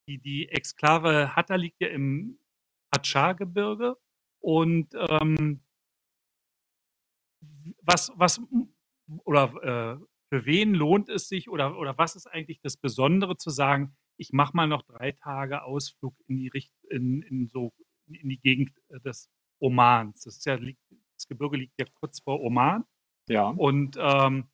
die, 0.07 0.19
die 0.19 0.49
Exklave 0.49 1.35
Hatta 1.35 1.55
liegt 1.55 1.81
ja 1.81 1.87
im 1.87 2.39
Hatschar-Gebirge. 2.95 3.97
Und 4.39 4.93
ähm, 5.09 5.61
was, 7.81 8.11
was 8.15 8.41
oder 9.23 9.99
äh, 9.99 10.05
für 10.29 10.45
wen 10.45 10.73
lohnt 10.73 11.09
es 11.09 11.27
sich 11.27 11.49
oder, 11.49 11.77
oder 11.77 11.97
was 11.97 12.15
ist 12.15 12.27
eigentlich 12.27 12.59
das 12.61 12.77
Besondere 12.77 13.37
zu 13.37 13.49
sagen, 13.49 13.95
ich 14.17 14.33
mache 14.33 14.55
mal 14.55 14.67
noch 14.67 14.83
drei 14.83 15.11
Tage 15.11 15.63
Ausflug 15.63 16.15
in 16.27 16.37
die 16.37 16.47
Richt 16.47 16.73
in, 16.89 17.21
in 17.23 17.47
so 17.47 17.73
in 18.07 18.29
die 18.29 18.39
Gegend 18.39 18.71
des 19.03 19.29
Omans. 19.59 20.23
Das 20.23 20.37
ist 20.37 20.45
ja, 20.45 20.55
liegt 20.55 20.81
das 21.17 21.27
Gebirge 21.27 21.57
liegt 21.57 21.79
ja 21.79 21.85
kurz 21.99 22.19
vor 22.19 22.41
Oman. 22.41 22.85
Ja. 23.27 23.49
Und 23.49 23.97
ähm, 23.99 24.45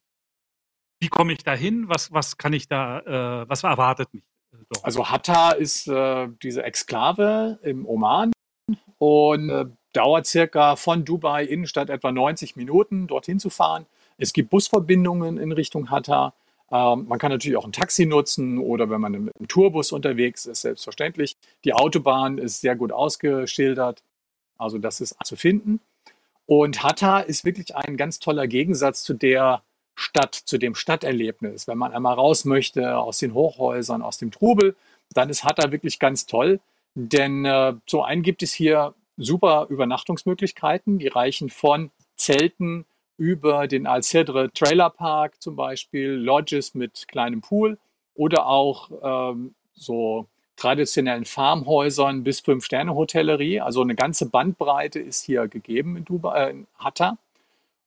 wie 0.99 1.09
komme 1.09 1.33
ich 1.33 1.43
da 1.43 1.53
hin? 1.53 1.89
Was, 1.89 2.11
was 2.11 2.37
kann 2.37 2.53
ich 2.53 2.67
da, 2.67 2.99
äh, 2.99 3.49
was 3.49 3.63
erwartet 3.63 4.13
mich 4.13 4.23
äh, 4.53 4.57
dort? 4.69 4.85
Also 4.85 5.09
Hatta 5.09 5.51
ist 5.51 5.87
äh, 5.87 6.29
diese 6.41 6.63
Exklave 6.63 7.59
im 7.63 7.85
Oman 7.85 8.31
und 8.97 9.49
äh, 9.49 9.65
dauert 9.93 10.27
circa 10.27 10.75
von 10.75 11.03
Dubai 11.03 11.43
Innenstadt 11.43 11.89
etwa 11.89 12.11
90 12.11 12.55
Minuten 12.55 13.07
dorthin 13.07 13.39
zu 13.39 13.49
fahren. 13.49 13.85
Es 14.17 14.31
gibt 14.31 14.51
Busverbindungen 14.51 15.37
in 15.37 15.51
Richtung 15.51 15.89
Hatta. 15.89 16.33
Ähm, 16.71 17.07
man 17.07 17.19
kann 17.19 17.31
natürlich 17.31 17.57
auch 17.57 17.65
ein 17.65 17.73
Taxi 17.73 18.05
nutzen 18.05 18.59
oder 18.59 18.89
wenn 18.89 19.01
man 19.01 19.13
im 19.13 19.47
Tourbus 19.47 19.91
unterwegs 19.91 20.45
ist, 20.45 20.61
selbstverständlich. 20.61 21.35
Die 21.65 21.73
Autobahn 21.73 22.37
ist 22.37 22.61
sehr 22.61 22.75
gut 22.75 22.91
ausgeschildert. 22.91 24.03
Also 24.57 24.77
das 24.77 25.01
ist 25.01 25.15
zu 25.25 25.35
finden. 25.35 25.81
Und 26.45 26.83
Hatta 26.83 27.19
ist 27.21 27.45
wirklich 27.45 27.75
ein 27.75 27.97
ganz 27.97 28.19
toller 28.19 28.47
Gegensatz 28.47 29.03
zu 29.03 29.13
der 29.13 29.63
Stadt, 29.95 30.35
zu 30.35 30.57
dem 30.57 30.75
Stadterlebnis. 30.75 31.67
Wenn 31.67 31.77
man 31.77 31.93
einmal 31.93 32.15
raus 32.15 32.45
möchte 32.45 32.97
aus 32.97 33.19
den 33.19 33.33
Hochhäusern, 33.33 34.01
aus 34.01 34.17
dem 34.17 34.31
Trubel, 34.31 34.75
dann 35.13 35.29
ist 35.29 35.43
Hatta 35.43 35.71
wirklich 35.71 35.99
ganz 35.99 36.25
toll. 36.25 36.59
Denn 36.95 37.45
äh, 37.45 37.73
zum 37.85 38.01
einen 38.01 38.23
gibt 38.23 38.43
es 38.43 38.53
hier 38.53 38.93
super 39.17 39.67
Übernachtungsmöglichkeiten, 39.69 40.99
die 40.99 41.07
reichen 41.07 41.49
von 41.49 41.91
Zelten 42.15 42.85
über 43.17 43.67
den 43.67 43.87
Al-Sedre 43.87 44.51
Trailer 44.51 44.89
Park 44.89 45.41
zum 45.41 45.55
Beispiel, 45.55 46.09
Lodges 46.09 46.73
mit 46.73 47.07
kleinem 47.07 47.41
Pool 47.41 47.77
oder 48.15 48.47
auch 48.47 48.89
ähm, 49.03 49.53
so 49.73 50.27
traditionellen 50.61 51.25
Farmhäusern 51.25 52.23
bis 52.23 52.39
Fünf-Sterne-Hotellerie. 52.41 53.61
Also 53.61 53.81
eine 53.81 53.95
ganze 53.95 54.29
Bandbreite 54.29 54.99
ist 54.99 55.25
hier 55.25 55.47
gegeben 55.47 55.97
in, 55.97 56.05
Dubai, 56.05 56.45
äh, 56.45 56.51
in 56.51 56.67
Hatta. 56.77 57.17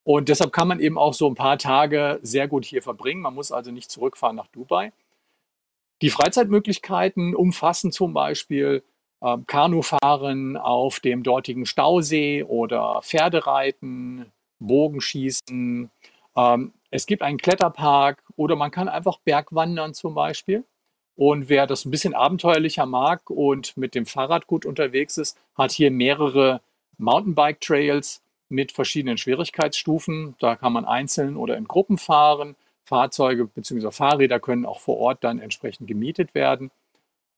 Und 0.02 0.28
deshalb 0.28 0.52
kann 0.52 0.68
man 0.68 0.80
eben 0.80 0.98
auch 0.98 1.14
so 1.14 1.28
ein 1.28 1.36
paar 1.36 1.56
Tage 1.56 2.18
sehr 2.22 2.48
gut 2.48 2.64
hier 2.64 2.82
verbringen. 2.82 3.22
Man 3.22 3.34
muss 3.34 3.52
also 3.52 3.70
nicht 3.70 3.90
zurückfahren 3.90 4.36
nach 4.36 4.48
Dubai. 4.48 4.92
Die 6.02 6.10
Freizeitmöglichkeiten 6.10 7.36
umfassen 7.36 7.92
zum 7.92 8.12
Beispiel 8.12 8.82
äh, 9.20 9.36
Kanufahren 9.46 10.56
auf 10.56 10.98
dem 10.98 11.22
dortigen 11.22 11.66
Stausee 11.66 12.42
oder 12.42 13.00
Pferdereiten, 13.02 14.26
Bogenschießen. 14.58 15.90
Ähm, 16.36 16.72
es 16.90 17.06
gibt 17.06 17.22
einen 17.22 17.38
Kletterpark 17.38 18.22
oder 18.34 18.56
man 18.56 18.72
kann 18.72 18.88
einfach 18.88 19.18
Bergwandern 19.20 19.94
zum 19.94 20.14
Beispiel. 20.14 20.64
Und 21.16 21.48
wer 21.48 21.66
das 21.66 21.84
ein 21.84 21.90
bisschen 21.90 22.14
abenteuerlicher 22.14 22.86
mag 22.86 23.30
und 23.30 23.76
mit 23.76 23.94
dem 23.94 24.06
Fahrrad 24.06 24.46
gut 24.46 24.66
unterwegs 24.66 25.16
ist, 25.16 25.38
hat 25.56 25.70
hier 25.70 25.90
mehrere 25.90 26.60
Mountainbike-Trails 26.98 28.20
mit 28.48 28.72
verschiedenen 28.72 29.18
Schwierigkeitsstufen. 29.18 30.34
Da 30.38 30.56
kann 30.56 30.72
man 30.72 30.84
einzeln 30.84 31.36
oder 31.36 31.56
in 31.56 31.68
Gruppen 31.68 31.98
fahren. 31.98 32.56
Fahrzeuge 32.84 33.46
bzw. 33.46 33.90
Fahrräder 33.90 34.40
können 34.40 34.66
auch 34.66 34.80
vor 34.80 34.98
Ort 34.98 35.24
dann 35.24 35.38
entsprechend 35.38 35.88
gemietet 35.88 36.34
werden. 36.34 36.70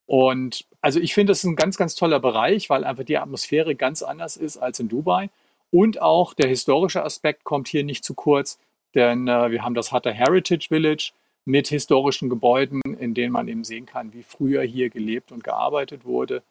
Und 0.06 0.64
also 0.80 1.00
ich 1.00 1.14
finde, 1.14 1.32
das 1.32 1.38
ist 1.38 1.44
ein 1.44 1.56
ganz, 1.56 1.76
ganz 1.76 1.94
toller 1.94 2.20
Bereich, 2.20 2.70
weil 2.70 2.84
einfach 2.84 3.04
die 3.04 3.18
Atmosphäre 3.18 3.74
ganz 3.74 4.02
anders 4.02 4.36
ist 4.36 4.56
als 4.56 4.80
in 4.80 4.88
Dubai. 4.88 5.30
Und 5.70 6.00
auch 6.00 6.32
der 6.32 6.48
historische 6.48 7.04
Aspekt 7.04 7.44
kommt 7.44 7.68
hier 7.68 7.84
nicht 7.84 8.04
zu 8.04 8.14
kurz, 8.14 8.58
denn 8.94 9.26
äh, 9.26 9.50
wir 9.50 9.62
haben 9.62 9.74
das 9.74 9.92
Hatta 9.92 10.10
Heritage 10.10 10.68
Village 10.68 11.12
mit 11.46 11.68
historischen 11.68 12.28
Gebäuden, 12.28 12.82
in 12.98 13.14
denen 13.14 13.32
man 13.32 13.48
eben 13.48 13.64
sehen 13.64 13.86
kann, 13.86 14.12
wie 14.12 14.24
früher 14.24 14.62
hier 14.62 14.90
gelebt 14.90 15.32
und 15.32 15.44
gearbeitet 15.44 16.04
wurde. 16.04 16.42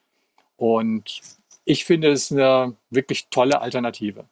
Und 0.55 1.21
ich 1.65 1.83
finde 1.85 2.11
es 2.11 2.31
eine 2.31 2.77
wirklich 2.89 3.27
tolle 3.29 3.61
Alternative. 3.61 4.27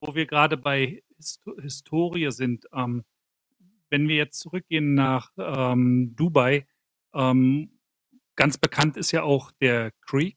Wo 0.00 0.14
wir 0.14 0.26
gerade 0.26 0.56
bei 0.56 1.02
Hist 1.16 1.42
Historie 1.60 2.30
sind, 2.32 2.66
ähm, 2.72 3.04
wenn 3.88 4.08
wir 4.08 4.16
jetzt 4.16 4.40
zurückgehen 4.40 4.94
nach 4.94 5.32
ähm, 5.38 6.14
Dubai, 6.16 6.66
ähm, 7.14 7.78
ganz 8.34 8.58
bekannt 8.58 8.96
ist 8.96 9.12
ja 9.12 9.22
auch 9.22 9.52
der 9.60 9.92
Creek 10.00 10.36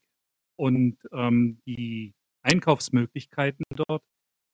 und 0.56 0.98
ähm, 1.12 1.60
die 1.66 2.14
Einkaufsmöglichkeiten 2.44 3.66
dort. 3.76 4.04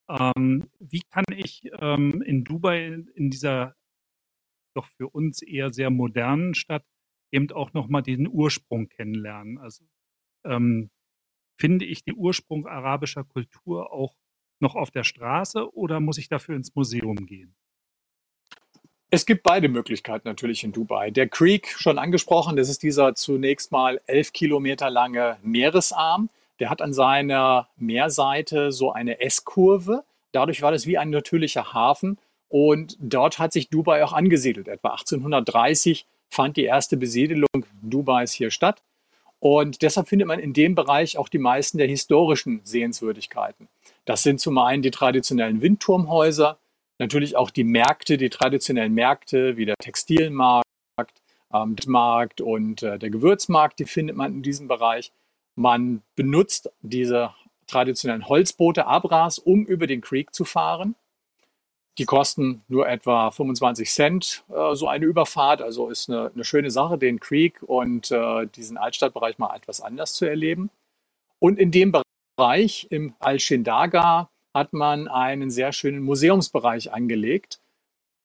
Ähm, 0.09 0.69
wie 0.79 1.01
kann 1.01 1.25
ich 1.35 1.69
ähm, 1.79 2.21
in 2.21 2.45
Dubai 2.45 3.03
in 3.15 3.29
dieser 3.29 3.75
doch 4.77 4.87
für 4.87 5.09
uns 5.09 5.41
eher 5.41 5.73
sehr 5.73 5.89
modernen 5.89 6.53
Stadt 6.53 6.85
eben 7.31 7.51
auch 7.51 7.73
nochmal 7.73 8.03
den 8.03 8.27
Ursprung 8.27 8.87
kennenlernen? 8.89 9.57
Also 9.57 9.83
ähm, 10.45 10.89
finde 11.59 11.85
ich 11.85 12.03
den 12.03 12.15
Ursprung 12.15 12.67
arabischer 12.67 13.23
Kultur 13.23 13.91
auch 13.91 14.15
noch 14.59 14.75
auf 14.75 14.91
der 14.91 15.03
Straße 15.03 15.73
oder 15.75 15.99
muss 15.99 16.17
ich 16.17 16.29
dafür 16.29 16.55
ins 16.55 16.73
Museum 16.75 17.25
gehen? 17.25 17.55
Es 19.09 19.25
gibt 19.25 19.43
beide 19.43 19.69
Möglichkeiten 19.69 20.27
natürlich 20.27 20.65
in 20.65 20.73
Dubai. 20.73 21.11
Der 21.11 21.29
Creek, 21.29 21.69
schon 21.77 21.97
angesprochen, 21.97 22.57
das 22.57 22.67
ist 22.67 22.83
dieser 22.83 23.15
zunächst 23.15 23.71
mal 23.71 24.01
elf 24.05 24.33
Kilometer 24.33 24.89
lange 24.89 25.37
Meeresarm. 25.43 26.29
Der 26.59 26.69
hat 26.69 26.81
an 26.81 26.91
seiner 26.91 27.69
Meerseite 27.77 28.71
so 28.73 28.91
eine 28.91 29.21
S-Kurve. 29.21 30.03
Dadurch 30.33 30.61
war 30.61 30.71
das 30.73 30.87
wie 30.87 30.97
ein 30.97 31.09
natürlicher 31.09 31.73
Hafen. 31.73 32.17
Und 32.49 32.97
dort 32.99 33.39
hat 33.39 33.53
sich 33.53 33.69
Dubai 33.69 34.03
auch 34.03 34.13
angesiedelt. 34.13 34.67
Etwa 34.67 34.91
1830 34.91 36.05
fand 36.29 36.57
die 36.57 36.63
erste 36.63 36.97
Besiedelung 36.97 37.65
Dubais 37.81 38.31
hier 38.31 38.51
statt. 38.51 38.81
Und 39.39 39.81
deshalb 39.81 40.07
findet 40.07 40.27
man 40.27 40.39
in 40.39 40.53
dem 40.53 40.75
Bereich 40.75 41.17
auch 41.17 41.29
die 41.29 41.37
meisten 41.37 41.77
der 41.77 41.87
historischen 41.87 42.61
Sehenswürdigkeiten. 42.63 43.67
Das 44.05 44.23
sind 44.23 44.39
zum 44.39 44.57
einen 44.57 44.81
die 44.81 44.91
traditionellen 44.91 45.61
Windturmhäuser, 45.61 46.57
natürlich 46.97 47.35
auch 47.35 47.51
die 47.51 47.63
Märkte, 47.63 48.17
die 48.17 48.29
traditionellen 48.29 48.93
Märkte 48.93 49.57
wie 49.57 49.65
der 49.65 49.75
Textilmarkt, 49.75 50.65
ähm, 51.53 51.75
Markt 51.85 52.41
und 52.41 52.83
äh, 52.83 52.97
der 52.97 53.09
Gewürzmarkt, 53.09 53.79
die 53.79 53.85
findet 53.85 54.15
man 54.15 54.33
in 54.33 54.41
diesem 54.41 54.67
Bereich. 54.67 55.11
Man 55.55 56.01
benutzt 56.15 56.71
diese 56.81 57.33
traditionellen 57.67 58.27
Holzboote, 58.27 58.87
Abras, 58.87 59.39
um 59.39 59.65
über 59.65 59.87
den 59.87 60.01
Creek 60.01 60.33
zu 60.33 60.45
fahren. 60.45 60.95
Die 61.97 62.05
kosten 62.05 62.63
nur 62.67 62.87
etwa 62.87 63.31
25 63.31 63.89
Cent, 63.89 64.43
äh, 64.49 64.75
so 64.75 64.87
eine 64.87 65.05
Überfahrt. 65.05 65.61
Also 65.61 65.89
ist 65.89 66.09
eine, 66.09 66.31
eine, 66.33 66.43
schöne 66.43 66.69
Sache, 66.69 66.97
den 66.97 67.19
Creek 67.19 67.63
und 67.63 68.11
äh, 68.11 68.45
diesen 68.47 68.77
Altstadtbereich 68.77 69.39
mal 69.39 69.55
etwas 69.55 69.81
anders 69.81 70.13
zu 70.13 70.25
erleben. 70.25 70.69
Und 71.39 71.59
in 71.59 71.71
dem 71.71 71.93
Bereich, 72.35 72.87
im 72.91 73.13
Al-Shindaga, 73.19 74.29
hat 74.53 74.73
man 74.73 75.07
einen 75.07 75.49
sehr 75.49 75.73
schönen 75.73 76.01
Museumsbereich 76.01 76.93
angelegt. 76.93 77.59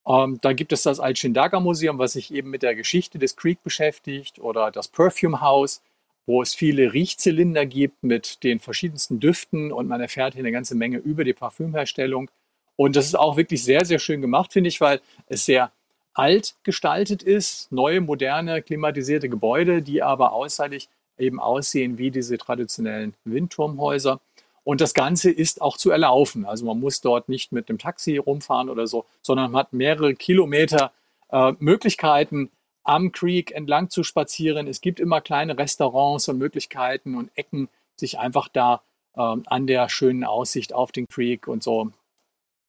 Ähm, 0.07 0.39
da 0.43 0.53
gibt 0.53 0.73
es 0.73 0.83
das 0.83 1.01
Al-Shindaga 1.01 1.61
Museum, 1.61 1.99
was 1.99 2.13
sich 2.13 2.33
eben 2.33 2.51
mit 2.51 2.63
der 2.63 2.75
Geschichte 2.75 3.19
des 3.19 3.37
Creek 3.37 3.63
beschäftigt, 3.63 4.39
oder 4.39 4.71
das 4.71 4.89
Perfume 4.89 5.41
House, 5.41 5.83
wo 6.27 6.43
es 6.43 6.55
viele 6.55 6.93
Riechzylinder 6.93 7.67
gibt 7.67 8.03
mit 8.03 8.43
den 8.45 8.61
verschiedensten 8.61 9.19
Düften 9.19 9.73
und 9.73 9.89
man 9.89 10.01
erfährt 10.01 10.35
hier 10.35 10.43
eine 10.43 10.53
ganze 10.53 10.75
Menge 10.75 10.99
über 10.99 11.25
die 11.25 11.33
Parfümherstellung. 11.33 12.31
Und 12.77 12.97
das 12.97 13.07
ist 13.07 13.19
auch 13.19 13.37
wirklich 13.37 13.65
sehr, 13.65 13.85
sehr 13.85 13.99
schön 13.99 14.21
gemacht, 14.21 14.53
finde 14.53 14.69
ich, 14.69 14.81
weil 14.81 15.01
es 15.27 15.45
sehr 15.45 15.73
alt 16.15 16.57
gestaltet 16.63 17.23
ist, 17.23 17.73
neue, 17.73 18.01
moderne, 18.01 18.63
klimatisierte 18.63 19.29
Gebäude, 19.29 19.83
die 19.83 20.03
aber 20.03 20.33
ausseitig 20.33 20.89
eben 21.19 21.41
aussehen 21.41 21.99
wie 21.99 22.11
diese 22.11 22.39
traditionellen 22.39 23.15
Windturmhäuser. 23.25 24.21
Und 24.65 24.81
das 24.81 24.95
Ganze 24.95 25.31
ist 25.31 25.61
auch 25.61 25.77
zu 25.77 25.91
erlaufen. 25.91 26.45
Also 26.45 26.67
man 26.67 26.79
muss 26.79 27.01
dort 27.01 27.29
nicht 27.29 27.53
mit 27.53 27.69
dem 27.69 27.79
Taxi 27.79 28.17
rumfahren 28.17 28.69
oder 28.69 28.87
so, 28.87 29.05
sondern 29.21 29.53
man 29.53 29.61
hat 29.61 29.73
mehrere 29.73 30.15
Kilometer 30.15 30.93
äh, 31.31 31.53
Möglichkeiten, 31.59 32.51
am 32.85 33.13
Creek 33.13 33.53
entlang 33.53 33.91
zu 33.91 34.03
spazieren. 34.03 34.67
Es 34.67 34.81
gibt 34.81 35.01
immer 35.01 35.21
kleine 35.21 35.57
Restaurants 35.57 36.29
und 36.29 36.39
Möglichkeiten 36.39 37.17
und 37.17 37.31
Ecken, 37.37 37.69
sich 37.97 38.19
einfach 38.19 38.49
da 38.49 38.83
äh, 39.15 39.21
an 39.21 39.67
der 39.67 39.89
schönen 39.89 40.25
Aussicht 40.25 40.73
auf 40.73 40.93
den 40.93 41.09
Creek 41.09 41.49
und 41.49 41.63
so 41.63 41.93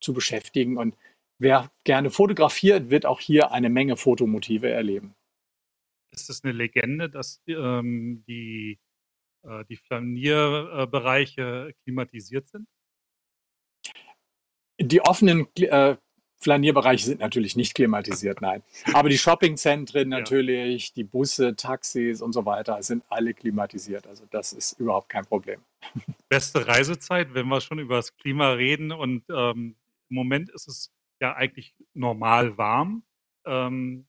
zu 0.00 0.12
beschäftigen. 0.12 0.76
Und 0.76 0.96
wer 1.38 1.70
gerne 1.84 2.10
fotografiert, 2.10 2.90
wird 2.90 3.06
auch 3.06 3.20
hier 3.20 3.52
eine 3.52 3.70
Menge 3.70 3.96
Fotomotive 3.96 4.70
erleben. 4.70 5.14
Ist 6.12 6.30
es 6.30 6.44
eine 6.44 6.52
Legende, 6.52 7.10
dass 7.10 7.42
ähm, 7.48 8.24
die 8.28 8.78
äh, 9.44 9.64
die 9.68 9.76
Flanierbereiche 9.76 11.74
klimatisiert 11.84 12.46
sind? 12.46 12.66
Die 14.80 15.00
offenen 15.02 15.46
äh, 15.56 15.96
Flanierbereiche 16.40 17.06
sind 17.06 17.20
natürlich 17.20 17.56
nicht 17.56 17.74
klimatisiert, 17.74 18.40
nein. 18.40 18.62
Aber 18.92 19.08
die 19.08 19.18
Shoppingzentren 19.18 20.08
natürlich, 20.10 20.88
ja. 20.88 20.92
die 20.96 21.04
Busse, 21.04 21.56
Taxis 21.56 22.20
und 22.20 22.32
so 22.32 22.44
weiter 22.44 22.82
sind 22.82 23.04
alle 23.08 23.34
klimatisiert. 23.34 24.06
Also 24.06 24.24
das 24.30 24.52
ist 24.52 24.78
überhaupt 24.80 25.08
kein 25.08 25.24
Problem. 25.24 25.60
Beste 26.28 26.66
Reisezeit, 26.66 27.34
wenn 27.34 27.46
wir 27.46 27.60
schon 27.60 27.78
über 27.78 27.96
das 27.96 28.16
Klima 28.16 28.52
reden. 28.52 28.92
Und 28.92 29.24
ähm, 29.30 29.76
im 30.14 30.16
Moment 30.16 30.48
ist 30.50 30.68
es 30.68 30.92
ja 31.20 31.34
eigentlich 31.34 31.74
normal 31.92 32.56
warm. 32.56 33.02
Ähm, 33.44 34.06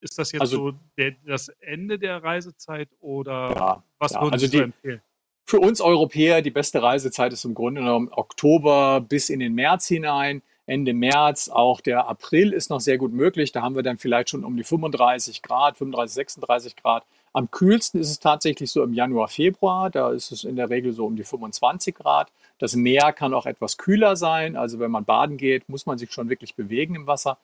ist 0.00 0.18
das 0.18 0.32
jetzt 0.32 0.40
also, 0.40 0.70
so 0.70 0.78
der, 0.96 1.12
das 1.26 1.48
Ende 1.60 1.98
der 1.98 2.22
Reisezeit 2.22 2.88
oder 3.00 3.52
ja, 3.54 3.84
was 3.98 4.12
ja, 4.12 4.22
würden 4.22 4.32
also 4.32 4.46
Sie 4.46 4.52
die, 4.52 4.62
empfehlen? 4.62 5.02
Für 5.46 5.60
uns 5.60 5.82
Europäer 5.82 6.40
die 6.40 6.50
beste 6.50 6.82
Reisezeit 6.82 7.34
ist 7.34 7.44
im 7.44 7.54
Grunde 7.54 7.82
genommen 7.82 8.08
Oktober 8.10 9.02
bis 9.02 9.28
in 9.28 9.40
den 9.40 9.54
März 9.54 9.86
hinein. 9.86 10.42
Ende 10.66 10.94
März, 10.94 11.50
auch 11.50 11.82
der 11.82 12.08
April 12.08 12.54
ist 12.54 12.70
noch 12.70 12.80
sehr 12.80 12.96
gut 12.96 13.12
möglich. 13.12 13.52
Da 13.52 13.60
haben 13.60 13.74
wir 13.74 13.82
dann 13.82 13.98
vielleicht 13.98 14.30
schon 14.30 14.44
um 14.44 14.56
die 14.56 14.64
35 14.64 15.42
Grad, 15.42 15.76
35, 15.76 16.14
36 16.14 16.76
Grad. 16.76 17.04
Am 17.34 17.50
kühlsten 17.50 18.00
ist 18.00 18.10
es 18.10 18.18
tatsächlich 18.18 18.70
so 18.70 18.82
im 18.82 18.94
Januar, 18.94 19.28
Februar. 19.28 19.90
Da 19.90 20.10
ist 20.10 20.32
es 20.32 20.44
in 20.44 20.56
der 20.56 20.70
Regel 20.70 20.94
so 20.94 21.04
um 21.04 21.16
die 21.16 21.24
25 21.24 21.94
Grad. 21.94 22.32
Das 22.58 22.76
Meer 22.76 23.12
kann 23.12 23.34
auch 23.34 23.46
etwas 23.46 23.76
kühler 23.76 24.16
sein. 24.16 24.56
Also 24.56 24.78
wenn 24.78 24.90
man 24.90 25.04
baden 25.04 25.36
geht, 25.36 25.68
muss 25.68 25.86
man 25.86 25.98
sich 25.98 26.12
schon 26.12 26.28
wirklich 26.28 26.54
bewegen 26.54 26.94
im 26.94 27.06
Wasser. 27.06 27.38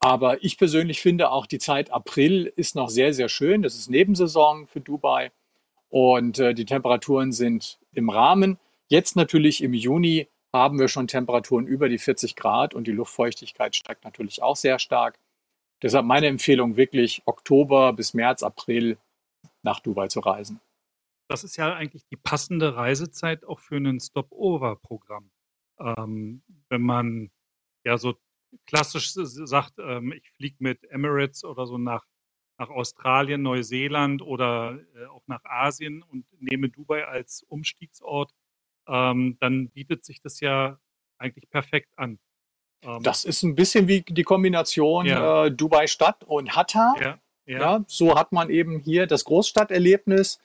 Aber 0.00 0.42
ich 0.42 0.58
persönlich 0.58 1.00
finde 1.00 1.30
auch 1.30 1.46
die 1.46 1.58
Zeit 1.58 1.92
April 1.92 2.52
ist 2.56 2.74
noch 2.74 2.88
sehr, 2.88 3.12
sehr 3.12 3.28
schön. 3.28 3.62
Das 3.62 3.74
ist 3.74 3.90
Nebensaison 3.90 4.66
für 4.66 4.80
Dubai. 4.80 5.30
Und 5.90 6.38
äh, 6.38 6.54
die 6.54 6.64
Temperaturen 6.64 7.32
sind 7.32 7.78
im 7.92 8.08
Rahmen. 8.08 8.58
Jetzt 8.88 9.16
natürlich 9.16 9.62
im 9.62 9.74
Juni 9.74 10.28
haben 10.52 10.78
wir 10.78 10.88
schon 10.88 11.06
Temperaturen 11.06 11.66
über 11.66 11.88
die 11.88 11.98
40 11.98 12.34
Grad 12.34 12.74
und 12.74 12.86
die 12.86 12.92
Luftfeuchtigkeit 12.92 13.76
steigt 13.76 14.04
natürlich 14.04 14.42
auch 14.42 14.56
sehr 14.56 14.78
stark. 14.78 15.18
Deshalb 15.82 16.06
meine 16.06 16.26
Empfehlung 16.26 16.76
wirklich 16.76 17.22
Oktober 17.26 17.92
bis 17.92 18.14
März, 18.14 18.42
April 18.42 18.98
nach 19.62 19.80
Dubai 19.80 20.08
zu 20.08 20.20
reisen. 20.20 20.60
Das 21.30 21.44
ist 21.44 21.56
ja 21.56 21.72
eigentlich 21.72 22.04
die 22.08 22.16
passende 22.16 22.74
Reisezeit 22.74 23.44
auch 23.44 23.60
für 23.60 23.76
ein 23.76 24.00
Stopover-Programm. 24.00 25.30
Ähm, 25.78 26.42
wenn 26.68 26.82
man 26.82 27.30
ja 27.84 27.98
so 27.98 28.16
klassisch 28.66 29.12
sagt, 29.12 29.74
ähm, 29.78 30.10
ich 30.10 30.28
fliege 30.32 30.56
mit 30.58 30.82
Emirates 30.90 31.44
oder 31.44 31.66
so 31.66 31.78
nach, 31.78 32.04
nach 32.58 32.68
Australien, 32.68 33.42
Neuseeland 33.42 34.22
oder 34.22 34.80
äh, 34.96 35.06
auch 35.06 35.22
nach 35.28 35.44
Asien 35.44 36.02
und 36.02 36.26
nehme 36.40 36.68
Dubai 36.68 37.06
als 37.06 37.44
Umstiegsort, 37.44 38.32
ähm, 38.88 39.36
dann 39.38 39.68
bietet 39.68 40.04
sich 40.04 40.20
das 40.20 40.40
ja 40.40 40.80
eigentlich 41.16 41.48
perfekt 41.48 41.96
an. 41.96 42.18
Ähm, 42.82 43.04
das 43.04 43.24
ist 43.24 43.44
ein 43.44 43.54
bisschen 43.54 43.86
wie 43.86 44.02
die 44.02 44.24
Kombination 44.24 45.06
ja. 45.06 45.44
äh, 45.46 45.52
Dubai-Stadt 45.52 46.24
und 46.24 46.56
Hatta. 46.56 46.96
Ja, 47.00 47.18
ja. 47.46 47.60
ja, 47.60 47.84
so 47.86 48.16
hat 48.16 48.32
man 48.32 48.50
eben 48.50 48.80
hier 48.80 49.06
das 49.06 49.24
Großstadterlebnis 49.24 50.40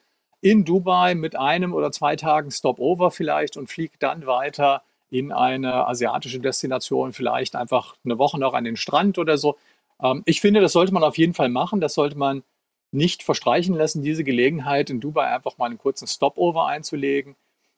in 0.45 0.63
Dubai 0.63 1.15
mit 1.15 1.36
einem 1.36 1.73
oder 1.73 1.91
zwei 1.91 2.15
Tagen 2.15 2.51
Stopover 2.51 3.10
vielleicht 3.10 3.58
und 3.58 3.67
fliegt 3.67 4.03
dann 4.03 4.27
weiter 4.27 4.84
in 5.10 5.31
eine 5.31 5.88
asiatische 5.88 6.39
Destination, 6.39 7.13
vielleicht 7.13 7.55
einfach 7.55 7.95
eine 8.05 8.19
Woche 8.19 8.39
noch 8.39 8.53
an 8.53 8.63
den 8.63 8.77
Strand 8.77 9.17
oder 9.17 9.39
so. 9.39 9.58
Ähm, 9.99 10.21
ich 10.25 10.41
finde, 10.41 10.62
das 10.62 10.73
sollte 10.73 10.93
man 10.93 11.01
auf 11.03 11.17
jeden 11.17 11.34
Fall 11.34 11.49
machen. 11.49 11.81
Das 11.81 11.95
sollte 11.95 12.15
man 12.15 12.43
nicht 12.91 13.23
verstreichen 13.23 13.73
lassen, 13.73 14.03
diese 14.03 14.23
Gelegenheit 14.23 14.91
in 14.91 14.99
Dubai 14.99 15.34
einfach 15.34 15.58
mal 15.58 15.65
einen 15.65 15.79
kurzen 15.79 16.08
Stopover 16.08 16.67
einzulegen. 16.67 17.36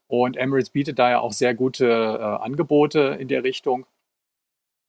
Und 0.10 0.36
Emirates 0.36 0.72
bietet 0.72 1.00
da 1.00 1.10
ja 1.10 1.20
auch 1.22 1.32
sehr 1.32 1.54
gute 1.54 1.86
äh, 1.86 2.44
Angebote 2.44 3.16
in 3.18 3.30
der 3.30 3.46
Richtung. 3.46 3.86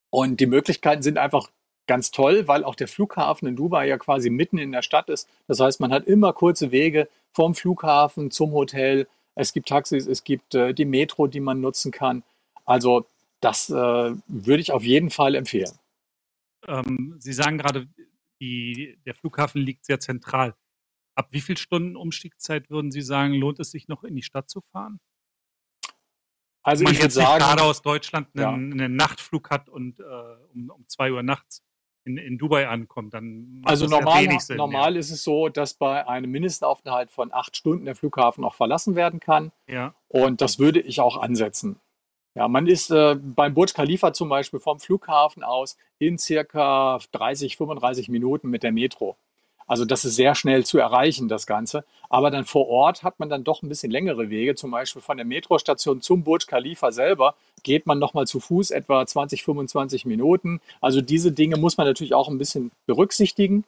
Und 0.09 0.41
die 0.41 0.47
Möglichkeiten 0.47 1.01
sind 1.01 1.17
einfach 1.17 1.49
ganz 1.89 2.11
toll, 2.11 2.47
weil 2.47 2.63
auch 2.63 2.75
der 2.75 2.87
Flughafen 2.87 3.47
in 3.47 3.55
Dubai 3.55 3.87
ja 3.87 3.97
quasi 3.97 4.29
mitten 4.29 4.59
in 4.59 4.71
der 4.71 4.83
Stadt 4.83 5.09
ist. 5.09 5.27
Das 5.47 5.59
heißt, 5.59 5.79
man 5.79 5.91
hat 5.91 6.05
immer 6.05 6.33
kurze 6.33 6.69
Wege 6.69 7.09
vom 7.33 7.55
Flughafen 7.55 8.29
zum 8.29 8.51
Hotel. 8.51 9.07
Es 9.33 9.53
gibt 9.53 9.69
Taxis, 9.69 10.05
es 10.05 10.23
gibt 10.23 10.53
äh, 10.53 10.73
die 10.75 10.85
Metro, 10.85 11.25
die 11.25 11.39
man 11.39 11.61
nutzen 11.61 11.91
kann. 11.91 12.23
Also 12.63 13.07
das 13.41 13.71
äh, 13.71 13.73
würde 13.73 14.61
ich 14.61 14.71
auf 14.71 14.83
jeden 14.83 15.09
Fall 15.09 15.33
empfehlen. 15.33 15.71
Ähm, 16.67 17.15
Sie 17.17 17.33
sagen 17.33 17.57
gerade, 17.57 17.87
die, 18.39 18.99
der 19.07 19.15
Flughafen 19.15 19.59
liegt 19.59 19.83
sehr 19.83 19.99
zentral. 19.99 20.53
Ab 21.15 21.29
wie 21.31 21.41
viel 21.41 21.57
Stunden 21.57 21.95
Umstiegszeit 21.95 22.69
würden 22.69 22.91
Sie 22.91 23.01
sagen, 23.01 23.33
lohnt 23.33 23.59
es 23.59 23.71
sich 23.71 23.87
noch 23.87 24.03
in 24.03 24.15
die 24.15 24.21
Stadt 24.21 24.47
zu 24.47 24.61
fahren? 24.61 24.99
Also 26.61 26.83
man 26.83 26.93
ich 26.93 26.99
jetzt 26.99 27.15
sagen, 27.15 27.39
gerade 27.39 27.63
aus 27.63 27.81
Deutschland 27.81 28.27
einen, 28.35 28.77
ja. 28.77 28.83
einen, 28.85 28.95
Nachtflug 28.95 29.49
hat 29.49 29.69
und 29.69 29.99
äh, 29.99 30.03
um, 30.53 30.69
um 30.69 30.87
zwei 30.87 31.11
Uhr 31.11 31.23
nachts 31.23 31.63
in, 32.09 32.17
in 32.17 32.37
Dubai 32.37 32.67
ankommt, 32.67 33.13
dann 33.13 33.61
also 33.65 33.85
normal, 33.85 34.25
ja 34.25 34.39
Sinn, 34.39 34.57
normal 34.57 34.93
ja. 34.93 34.99
ist 34.99 35.11
es 35.11 35.23
so, 35.23 35.49
dass 35.49 35.75
bei 35.75 36.07
einem 36.07 36.31
Mindestaufenthalt 36.31 37.11
von 37.11 37.31
acht 37.31 37.55
Stunden 37.55 37.85
der 37.85 37.95
Flughafen 37.95 38.43
auch 38.43 38.55
verlassen 38.55 38.95
werden 38.95 39.19
kann. 39.19 39.51
Ja. 39.67 39.93
Und 40.07 40.41
das 40.41 40.59
würde 40.59 40.79
ich 40.79 41.01
auch 41.01 41.17
ansetzen. 41.17 41.79
Ja, 42.35 42.47
man 42.47 42.67
ist 42.67 42.91
äh, 42.91 43.15
beim 43.15 43.53
Burj 43.53 43.73
Khalifa 43.73 44.13
zum 44.13 44.29
Beispiel 44.29 44.59
vom 44.59 44.79
Flughafen 44.79 45.43
aus 45.43 45.77
in 45.97 46.17
circa 46.17 46.99
30, 47.11 47.57
35 47.57 48.09
Minuten 48.09 48.49
mit 48.49 48.63
der 48.63 48.71
Metro. 48.71 49.17
Also 49.69 49.85
das 49.85 50.03
ist 50.03 50.15
sehr 50.15 50.33
schnell 50.33 50.65
zu 50.65 50.79
erreichen, 50.79 51.27
das 51.27 51.45
Ganze. 51.45 51.85
Aber 52.09 52.31
dann 52.31 52.43
vor 52.43 52.67
Ort 52.69 53.03
hat 53.03 53.19
man 53.19 53.29
dann 53.29 53.43
doch 53.43 53.61
ein 53.61 53.69
bisschen 53.69 53.91
längere 53.91 54.31
Wege. 54.31 54.55
Zum 54.55 54.71
Beispiel 54.71 55.01
von 55.01 55.17
der 55.17 55.27
Metrostation 55.27 56.01
zum 56.01 56.23
Burj 56.23 56.47
Khalifa 56.47 56.91
selber 56.91 57.35
geht 57.61 57.85
man 57.85 57.99
nochmal 57.99 58.25
zu 58.25 58.39
Fuß 58.39 58.71
etwa 58.71 59.05
20, 59.05 59.43
25 59.43 60.05
Minuten. 60.05 60.59
Also 60.81 61.01
diese 61.01 61.31
Dinge 61.31 61.57
muss 61.57 61.77
man 61.77 61.85
natürlich 61.85 62.15
auch 62.15 62.29
ein 62.29 62.39
bisschen 62.39 62.71
berücksichtigen. 62.87 63.63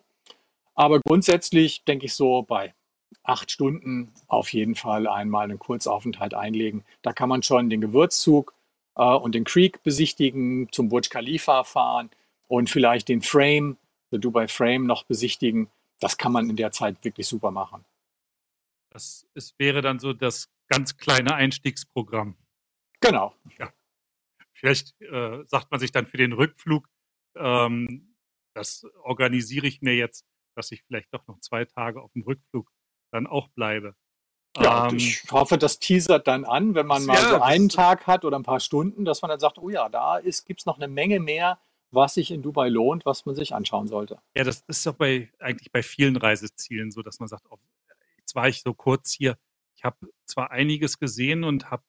Aber 0.73 1.01
grundsätzlich 1.01 1.83
denke 1.83 2.07
ich 2.07 2.15
so 2.15 2.41
bei 2.41 2.73
acht 3.21 3.51
Stunden 3.51 4.11
auf 4.27 4.51
jeden 4.53 4.73
Fall 4.73 5.05
einmal 5.05 5.43
einen 5.43 5.59
Kurzaufenthalt 5.59 6.33
einlegen. 6.33 6.83
Da 7.03 7.13
kann 7.13 7.29
man 7.29 7.43
schon 7.43 7.69
den 7.69 7.79
Gewürzzug 7.79 8.55
äh, 8.95 9.03
und 9.03 9.35
den 9.35 9.43
Creek 9.43 9.83
besichtigen, 9.83 10.67
zum 10.71 10.89
Burj 10.89 11.09
Khalifa 11.09 11.63
fahren 11.63 12.09
und 12.47 12.71
vielleicht 12.71 13.07
den 13.07 13.21
Frame, 13.21 13.77
der 14.11 14.17
Dubai 14.17 14.47
Frame 14.47 14.87
noch 14.87 15.03
besichtigen 15.03 15.69
das 16.01 16.17
kann 16.17 16.31
man 16.31 16.49
in 16.49 16.55
der 16.55 16.71
Zeit 16.71 17.03
wirklich 17.03 17.27
super 17.27 17.51
machen. 17.51 17.85
Das 18.91 19.25
ist, 19.35 19.57
wäre 19.57 19.81
dann 19.81 19.99
so 19.99 20.11
das 20.11 20.49
ganz 20.67 20.97
kleine 20.97 21.35
Einstiegsprogramm. 21.35 22.35
Genau. 22.99 23.33
Ja. 23.57 23.71
Vielleicht 24.53 24.99
äh, 25.01 25.43
sagt 25.45 25.71
man 25.71 25.79
sich 25.79 25.91
dann 25.91 26.07
für 26.07 26.17
den 26.17 26.33
Rückflug, 26.33 26.87
ähm, 27.37 28.15
das 28.53 28.85
organisiere 29.03 29.67
ich 29.67 29.81
mir 29.81 29.95
jetzt, 29.95 30.25
dass 30.55 30.71
ich 30.71 30.83
vielleicht 30.83 31.13
doch 31.13 31.25
noch 31.27 31.39
zwei 31.39 31.65
Tage 31.65 32.01
auf 32.01 32.11
dem 32.13 32.23
Rückflug 32.23 32.69
dann 33.13 33.27
auch 33.27 33.47
bleibe. 33.49 33.95
Ja, 34.57 34.89
ähm, 34.89 34.97
ich 34.97 35.23
hoffe, 35.31 35.57
das 35.57 35.79
teasert 35.79 36.27
dann 36.27 36.43
an, 36.43 36.75
wenn 36.75 36.85
man 36.85 37.05
mal 37.05 37.15
ja, 37.15 37.29
so 37.29 37.41
einen 37.41 37.69
Tag 37.69 38.07
hat 38.07 38.25
oder 38.25 38.37
ein 38.37 38.43
paar 38.43 38.59
Stunden, 38.59 39.05
dass 39.05 39.21
man 39.21 39.29
dann 39.29 39.39
sagt, 39.39 39.57
oh 39.57 39.69
ja, 39.69 39.87
da 39.87 40.19
gibt 40.19 40.59
es 40.59 40.65
noch 40.65 40.77
eine 40.77 40.89
Menge 40.89 41.19
mehr 41.19 41.59
was 41.91 42.15
sich 42.15 42.31
in 42.31 42.41
Dubai 42.41 42.69
lohnt, 42.69 43.05
was 43.05 43.25
man 43.25 43.35
sich 43.35 43.53
anschauen 43.53 43.87
sollte. 43.87 44.19
Ja, 44.35 44.43
das 44.43 44.63
ist 44.67 44.85
doch 44.85 44.95
bei, 44.95 45.29
eigentlich 45.39 45.71
bei 45.71 45.83
vielen 45.83 46.15
Reisezielen 46.15 46.91
so, 46.91 47.01
dass 47.01 47.19
man 47.19 47.27
sagt, 47.27 47.43
oh, 47.49 47.57
jetzt 48.17 48.35
war 48.35 48.47
ich 48.47 48.61
so 48.61 48.73
kurz 48.73 49.11
hier, 49.11 49.37
ich 49.75 49.83
habe 49.83 49.97
zwar 50.25 50.51
einiges 50.51 50.99
gesehen 50.99 51.43
und 51.43 51.69
habe 51.69 51.83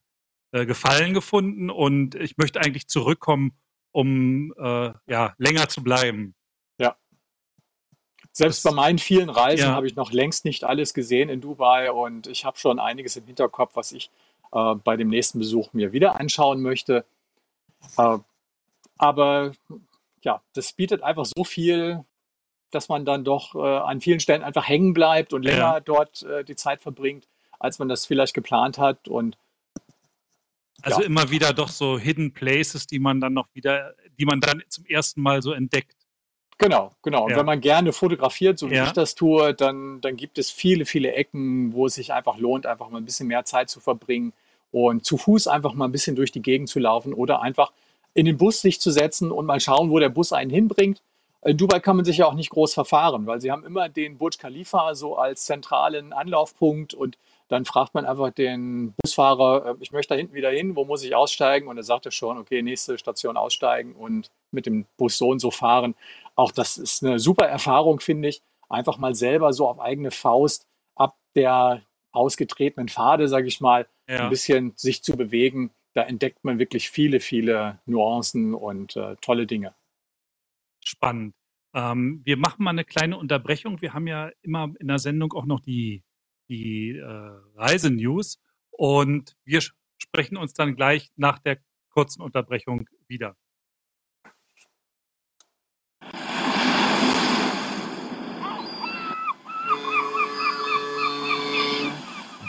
äh, 0.52 0.66
Gefallen 0.66 1.14
gefunden 1.14 1.70
und 1.70 2.14
ich 2.14 2.36
möchte 2.36 2.60
eigentlich 2.60 2.88
zurückkommen, 2.88 3.52
um 3.92 4.52
äh, 4.58 4.92
ja, 5.06 5.34
länger 5.38 5.68
zu 5.68 5.82
bleiben. 5.82 6.34
Ja. 6.78 6.96
Selbst 8.32 8.64
das, 8.64 8.72
bei 8.72 8.76
meinen 8.76 8.98
vielen 8.98 9.30
Reisen 9.30 9.66
ja. 9.66 9.74
habe 9.74 9.86
ich 9.86 9.94
noch 9.94 10.10
längst 10.12 10.44
nicht 10.44 10.64
alles 10.64 10.94
gesehen 10.94 11.28
in 11.28 11.40
Dubai 11.40 11.92
und 11.92 12.26
ich 12.26 12.44
habe 12.44 12.58
schon 12.58 12.78
einiges 12.78 13.16
im 13.16 13.26
Hinterkopf, 13.26 13.76
was 13.76 13.92
ich 13.92 14.10
äh, 14.52 14.74
bei 14.74 14.96
dem 14.96 15.08
nächsten 15.08 15.38
Besuch 15.38 15.72
mir 15.72 15.92
wieder 15.92 16.18
anschauen 16.18 16.62
möchte. 16.62 17.04
Äh, 17.96 18.18
aber 18.98 19.52
ja, 20.22 20.42
das 20.54 20.72
bietet 20.72 21.02
einfach 21.02 21.24
so 21.24 21.44
viel, 21.44 22.04
dass 22.70 22.88
man 22.88 23.04
dann 23.04 23.24
doch 23.24 23.54
äh, 23.54 23.58
an 23.58 24.00
vielen 24.00 24.20
Stellen 24.20 24.42
einfach 24.42 24.68
hängen 24.68 24.94
bleibt 24.94 25.32
und 25.32 25.42
länger 25.42 25.58
ja. 25.58 25.80
dort 25.80 26.22
äh, 26.22 26.44
die 26.44 26.56
Zeit 26.56 26.80
verbringt, 26.80 27.28
als 27.58 27.78
man 27.78 27.88
das 27.88 28.06
vielleicht 28.06 28.34
geplant 28.34 28.78
hat. 28.78 29.08
Und 29.08 29.36
also 30.82 31.00
ja. 31.00 31.06
immer 31.06 31.30
wieder 31.30 31.52
doch 31.52 31.68
so 31.68 31.98
Hidden 31.98 32.32
Places, 32.32 32.86
die 32.86 32.98
man 32.98 33.20
dann 33.20 33.34
noch 33.34 33.48
wieder, 33.52 33.94
die 34.18 34.24
man 34.24 34.40
dann 34.40 34.62
zum 34.68 34.86
ersten 34.86 35.22
Mal 35.22 35.42
so 35.42 35.52
entdeckt. 35.52 35.96
Genau, 36.58 36.92
genau. 37.02 37.24
Und 37.24 37.36
wenn 37.36 37.46
man 37.46 37.60
gerne 37.60 37.92
fotografiert, 37.92 38.58
so 38.58 38.70
wie 38.70 38.76
ja. 38.76 38.86
ich 38.86 38.92
das 38.92 39.16
tue, 39.16 39.52
dann, 39.52 40.00
dann 40.00 40.16
gibt 40.16 40.38
es 40.38 40.50
viele, 40.50 40.86
viele 40.86 41.12
Ecken, 41.12 41.72
wo 41.72 41.86
es 41.86 41.94
sich 41.94 42.12
einfach 42.12 42.38
lohnt, 42.38 42.66
einfach 42.66 42.88
mal 42.88 42.98
ein 42.98 43.04
bisschen 43.04 43.26
mehr 43.26 43.44
Zeit 43.44 43.68
zu 43.68 43.80
verbringen 43.80 44.32
und 44.70 45.04
zu 45.04 45.16
Fuß 45.16 45.48
einfach 45.48 45.74
mal 45.74 45.86
ein 45.86 45.92
bisschen 45.92 46.14
durch 46.14 46.30
die 46.30 46.42
Gegend 46.42 46.68
zu 46.68 46.78
laufen 46.78 47.14
oder 47.14 47.42
einfach 47.42 47.72
in 48.14 48.26
den 48.26 48.36
Bus 48.36 48.60
sich 48.60 48.80
zu 48.80 48.90
setzen 48.90 49.30
und 49.30 49.46
mal 49.46 49.60
schauen, 49.60 49.90
wo 49.90 49.98
der 49.98 50.08
Bus 50.08 50.32
einen 50.32 50.50
hinbringt. 50.50 51.02
In 51.44 51.56
Dubai 51.56 51.80
kann 51.80 51.96
man 51.96 52.04
sich 52.04 52.18
ja 52.18 52.26
auch 52.26 52.34
nicht 52.34 52.50
groß 52.50 52.72
verfahren, 52.74 53.26
weil 53.26 53.40
sie 53.40 53.50
haben 53.50 53.64
immer 53.64 53.88
den 53.88 54.18
Burj 54.18 54.38
Khalifa 54.38 54.94
so 54.94 55.16
als 55.16 55.44
zentralen 55.44 56.12
Anlaufpunkt 56.12 56.94
und 56.94 57.18
dann 57.48 57.66
fragt 57.66 57.92
man 57.92 58.06
einfach 58.06 58.30
den 58.30 58.94
Busfahrer, 59.02 59.66
äh, 59.66 59.74
ich 59.80 59.92
möchte 59.92 60.14
da 60.14 60.18
hinten 60.18 60.34
wieder 60.34 60.50
hin, 60.50 60.74
wo 60.74 60.86
muss 60.86 61.04
ich 61.04 61.14
aussteigen? 61.14 61.68
Und 61.68 61.76
er 61.76 61.82
sagt 61.82 62.06
er 62.06 62.12
schon, 62.12 62.38
okay, 62.38 62.62
nächste 62.62 62.96
Station 62.96 63.36
aussteigen 63.36 63.94
und 63.94 64.30
mit 64.52 64.64
dem 64.64 64.86
Bus 64.96 65.18
so 65.18 65.28
und 65.28 65.38
so 65.38 65.50
fahren. 65.50 65.94
Auch 66.34 66.50
das 66.50 66.78
ist 66.78 67.04
eine 67.04 67.18
super 67.18 67.46
Erfahrung, 67.46 68.00
finde 68.00 68.28
ich. 68.28 68.40
Einfach 68.70 68.96
mal 68.96 69.14
selber 69.14 69.52
so 69.52 69.68
auf 69.68 69.80
eigene 69.80 70.10
Faust 70.10 70.66
ab 70.94 71.14
der 71.34 71.82
ausgetretenen 72.12 72.88
Pfade, 72.88 73.28
sage 73.28 73.48
ich 73.48 73.60
mal, 73.60 73.86
ja. 74.08 74.24
ein 74.24 74.30
bisschen 74.30 74.72
sich 74.76 75.02
zu 75.02 75.14
bewegen 75.14 75.72
da 75.94 76.02
entdeckt 76.02 76.44
man 76.44 76.58
wirklich 76.58 76.90
viele, 76.90 77.20
viele 77.20 77.80
Nuancen 77.86 78.54
und 78.54 78.96
äh, 78.96 79.16
tolle 79.20 79.46
Dinge. 79.46 79.74
Spannend. 80.84 81.34
Ähm, 81.74 82.22
wir 82.24 82.36
machen 82.36 82.64
mal 82.64 82.70
eine 82.70 82.84
kleine 82.84 83.16
Unterbrechung. 83.16 83.80
Wir 83.80 83.94
haben 83.94 84.06
ja 84.06 84.30
immer 84.42 84.72
in 84.78 84.88
der 84.88 84.98
Sendung 84.98 85.32
auch 85.32 85.44
noch 85.44 85.60
die, 85.60 86.02
die 86.48 86.96
äh, 86.96 87.30
Reisenews 87.54 88.40
und 88.70 89.36
wir 89.44 89.60
sprechen 89.98 90.36
uns 90.36 90.54
dann 90.54 90.76
gleich 90.76 91.10
nach 91.16 91.38
der 91.38 91.58
kurzen 91.90 92.22
Unterbrechung 92.22 92.88
wieder. 93.06 93.36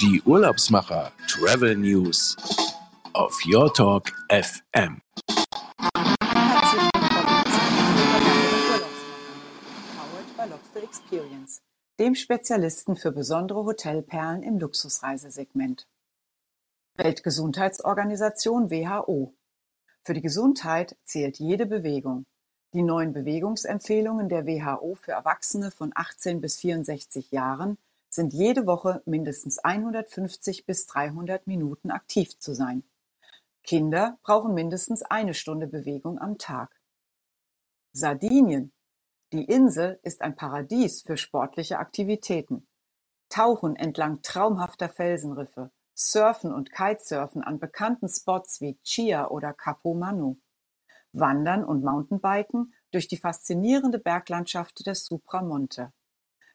Die 0.02 0.22
Urlaubsmacher 0.26 1.14
Travel 1.28 1.78
News 1.78 2.36
auf 3.14 3.42
Your 3.46 3.74
Talk 3.74 4.12
FM. 4.30 5.02
Experience, 10.82 11.62
dem 12.00 12.14
Spezialisten 12.14 12.96
für 12.96 13.12
besondere 13.12 13.66
Hotelperlen 13.66 14.44
im 14.44 14.60
Luxusreisesegment. 14.60 15.88
Weltgesundheitsorganisation 16.98 18.70
WHO. 18.70 19.34
Für 20.04 20.14
die 20.14 20.22
Gesundheit 20.22 20.96
zählt 21.04 21.40
jede 21.40 21.66
Bewegung. 21.66 22.26
Die 22.74 22.84
neuen 22.84 23.14
Bewegungsempfehlungen 23.14 24.30
der 24.30 24.46
WHO 24.46 24.96
für 24.96 25.14
Erwachsene 25.14 25.72
von 25.72 25.92
18 25.96 26.42
bis 26.42 26.58
64 26.58 27.32
Jahren 27.32 27.78
sind 28.10 28.34
jede 28.34 28.66
Woche 28.68 29.02
mindestens 29.06 29.60
150 29.60 30.66
bis 30.66 30.86
300 30.88 31.48
Minuten 31.48 31.90
aktiv 31.90 32.38
zu 32.38 32.54
sein. 32.54 32.84
Kinder 33.64 34.18
brauchen 34.24 34.54
mindestens 34.54 35.04
eine 35.04 35.34
Stunde 35.34 35.68
Bewegung 35.68 36.20
am 36.20 36.38
Tag. 36.38 36.70
Sardinien. 37.94 38.74
Die 39.32 39.46
Insel 39.46 40.00
ist 40.04 40.22
ein 40.22 40.36
Paradies 40.36 41.02
für 41.02 41.16
sportliche 41.16 41.80
Aktivitäten. 41.80 42.68
Tauchen 43.30 43.76
entlang 43.76 44.22
traumhafter 44.22 44.90
Felsenriffe, 44.90 45.72
Surfen 45.96 46.54
und 46.54 46.72
Kitesurfen 46.72 47.42
an 47.42 47.60
bekannten 47.60 48.10
Spots 48.10 48.62
wie 48.62 48.78
Chia 48.84 49.30
oder 49.30 49.54
Capo 49.54 49.94
Manu. 49.94 50.38
Wandern 51.14 51.64
und 51.64 51.84
Mountainbiken 51.84 52.74
durch 52.92 53.08
die 53.08 53.18
faszinierende 53.18 54.00
Berglandschaft 54.00 54.86
des 54.86 55.06
Supramonte. 55.06 55.94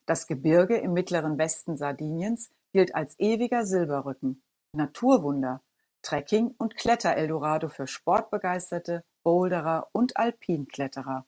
Das 0.05 0.27
Gebirge 0.27 0.77
im 0.77 0.93
mittleren 0.93 1.39
Westen 1.39 1.77
Sardiniens 1.77 2.51
gilt 2.73 2.95
als 2.95 3.19
ewiger 3.19 3.65
Silberrücken, 3.65 4.43
Naturwunder, 4.73 5.63
Trekking- 6.03 6.55
und 6.59 6.77
Kletter-Eldorado 6.77 7.69
für 7.69 7.87
Sportbegeisterte, 7.87 9.05
Boulderer 9.23 9.89
und 9.93 10.17
Alpinkletterer. 10.17 11.27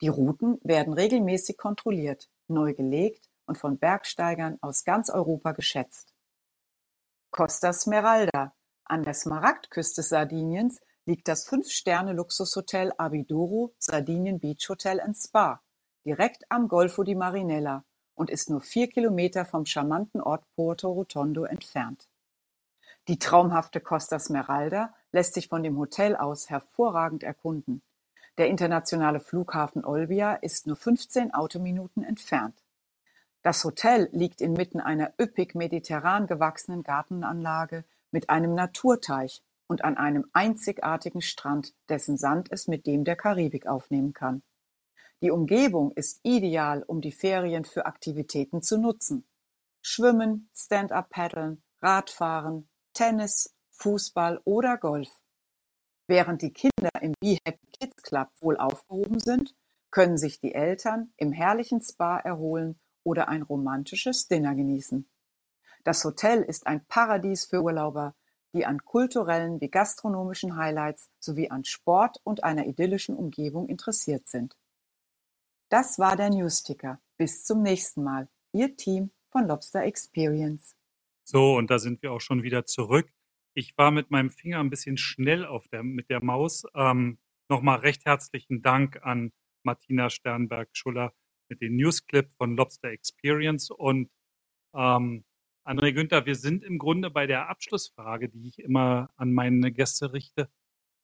Die 0.00 0.08
Routen 0.08 0.58
werden 0.62 0.94
regelmäßig 0.94 1.56
kontrolliert, 1.56 2.28
neu 2.48 2.74
gelegt 2.74 3.28
und 3.46 3.58
von 3.58 3.78
Bergsteigern 3.78 4.58
aus 4.60 4.84
ganz 4.84 5.10
Europa 5.10 5.52
geschätzt. 5.52 6.14
Costa 7.30 7.72
Smeralda. 7.72 8.54
An 8.84 9.04
der 9.04 9.14
Smaragdküste 9.14 10.02
Sardiniens 10.02 10.80
liegt 11.04 11.28
das 11.28 11.46
Fünf-Sterne-Luxushotel 11.46 12.92
Abidoro 12.98 13.74
Sardinian 13.78 14.40
Beach 14.40 14.68
Hotel 14.68 15.00
Spa, 15.14 15.62
direkt 16.04 16.44
am 16.50 16.68
Golfo 16.68 17.02
di 17.04 17.14
Marinella 17.14 17.84
und 18.14 18.30
ist 18.30 18.50
nur 18.50 18.60
vier 18.60 18.88
Kilometer 18.88 19.44
vom 19.44 19.64
charmanten 19.64 20.20
Ort 20.20 20.44
Porto 20.54 20.90
Rotondo 20.90 21.44
entfernt. 21.44 22.08
Die 23.10 23.18
traumhafte 23.18 23.80
Costa 23.80 24.20
Smeralda 24.20 24.94
lässt 25.10 25.34
sich 25.34 25.48
von 25.48 25.64
dem 25.64 25.76
Hotel 25.78 26.14
aus 26.14 26.48
hervorragend 26.48 27.24
erkunden. 27.24 27.82
Der 28.38 28.46
internationale 28.46 29.18
Flughafen 29.18 29.84
Olbia 29.84 30.34
ist 30.34 30.68
nur 30.68 30.76
15 30.76 31.34
Autominuten 31.34 32.04
entfernt. 32.04 32.62
Das 33.42 33.64
Hotel 33.64 34.08
liegt 34.12 34.40
inmitten 34.40 34.78
einer 34.78 35.12
üppig 35.20 35.56
mediterran 35.56 36.28
gewachsenen 36.28 36.84
Gartenanlage 36.84 37.84
mit 38.12 38.30
einem 38.30 38.54
Naturteich 38.54 39.42
und 39.66 39.82
an 39.82 39.96
einem 39.96 40.26
einzigartigen 40.32 41.20
Strand, 41.20 41.74
dessen 41.88 42.16
Sand 42.16 42.52
es 42.52 42.68
mit 42.68 42.86
dem 42.86 43.02
der 43.02 43.16
Karibik 43.16 43.66
aufnehmen 43.66 44.12
kann. 44.12 44.44
Die 45.20 45.32
Umgebung 45.32 45.90
ist 45.96 46.20
ideal, 46.22 46.84
um 46.84 47.00
die 47.00 47.10
Ferien 47.10 47.64
für 47.64 47.86
Aktivitäten 47.86 48.62
zu 48.62 48.78
nutzen. 48.78 49.26
Schwimmen, 49.82 50.48
Stand-up-Paddeln, 50.54 51.60
Radfahren, 51.82 52.68
Tennis, 52.92 53.54
Fußball 53.72 54.40
oder 54.44 54.76
Golf. 54.78 55.08
Während 56.06 56.42
die 56.42 56.52
Kinder 56.52 56.90
im 57.00 57.14
Be 57.20 57.38
Happy 57.44 57.66
Kids 57.78 58.02
Club 58.02 58.28
wohl 58.40 58.56
aufgehoben 58.56 59.20
sind, 59.20 59.54
können 59.90 60.18
sich 60.18 60.40
die 60.40 60.54
Eltern 60.54 61.12
im 61.16 61.32
herrlichen 61.32 61.80
Spa 61.80 62.18
erholen 62.18 62.78
oder 63.04 63.28
ein 63.28 63.42
romantisches 63.42 64.28
Dinner 64.28 64.54
genießen. 64.54 65.08
Das 65.84 66.04
Hotel 66.04 66.42
ist 66.42 66.66
ein 66.66 66.84
Paradies 66.86 67.46
für 67.46 67.62
Urlauber, 67.62 68.14
die 68.52 68.66
an 68.66 68.84
kulturellen 68.84 69.60
wie 69.60 69.70
gastronomischen 69.70 70.56
Highlights 70.56 71.08
sowie 71.18 71.50
an 71.50 71.64
Sport 71.64 72.20
und 72.24 72.44
einer 72.44 72.66
idyllischen 72.66 73.16
Umgebung 73.16 73.68
interessiert 73.68 74.28
sind. 74.28 74.56
Das 75.68 75.98
war 75.98 76.16
der 76.16 76.30
Newsticker. 76.30 77.00
Bis 77.16 77.44
zum 77.44 77.62
nächsten 77.62 78.02
Mal. 78.02 78.28
Ihr 78.52 78.76
Team 78.76 79.12
von 79.30 79.46
Lobster 79.46 79.82
Experience. 79.82 80.74
So, 81.30 81.56
und 81.56 81.70
da 81.70 81.78
sind 81.78 82.02
wir 82.02 82.10
auch 82.12 82.20
schon 82.20 82.42
wieder 82.42 82.66
zurück. 82.66 83.08
Ich 83.54 83.78
war 83.78 83.92
mit 83.92 84.10
meinem 84.10 84.30
Finger 84.30 84.58
ein 84.58 84.68
bisschen 84.68 84.96
schnell 84.96 85.46
auf 85.46 85.68
der, 85.68 85.84
mit 85.84 86.10
der 86.10 86.24
Maus. 86.24 86.64
Ähm, 86.74 87.18
Nochmal 87.48 87.80
recht 87.80 88.04
herzlichen 88.04 88.62
Dank 88.62 89.00
an 89.02 89.32
Martina 89.64 90.08
Sternberg-Schuller 90.08 91.12
mit 91.48 91.60
dem 91.60 91.76
Newsclip 91.76 92.30
von 92.36 92.56
Lobster 92.56 92.90
Experience 92.90 93.70
und 93.70 94.08
ähm, 94.72 95.24
André 95.64 95.92
Günther, 95.92 96.26
wir 96.26 96.36
sind 96.36 96.62
im 96.64 96.78
Grunde 96.78 97.10
bei 97.10 97.26
der 97.26 97.48
Abschlussfrage, 97.48 98.28
die 98.28 98.48
ich 98.48 98.60
immer 98.60 99.10
an 99.16 99.32
meine 99.32 99.72
Gäste 99.72 100.12
richte. 100.12 100.48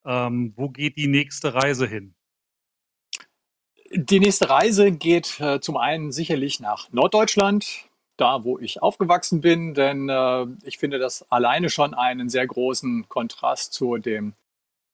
Ähm, 0.05 0.53
wo 0.57 0.71
geht 0.71 0.97
die 0.97 1.09
nächste 1.09 1.55
Reise 1.55 1.89
hin? 1.89 2.15
Die 3.93 4.21
nächste 4.21 4.49
Reise 4.49 4.93
geht 4.93 5.41
äh, 5.41 5.61
zum 5.61 5.77
einen 5.77 6.11
sicherlich 6.11 6.61
nach 6.61 6.93
Norddeutschland, 6.93 7.86
da 8.17 8.45
wo 8.45 8.59
ich 8.59 8.83
aufgewachsen 8.83 9.41
bin, 9.41 9.75
denn 9.75 10.09
äh, 10.09 10.47
ich 10.65 10.79
finde 10.79 10.99
das 10.99 11.31
alleine 11.31 11.71
schon 11.71 11.95
einen 11.95 12.29
sehr 12.29 12.47
großen 12.47 13.09
Kontrast 13.09 13.73
zu 13.73 13.99
dem 13.99 14.35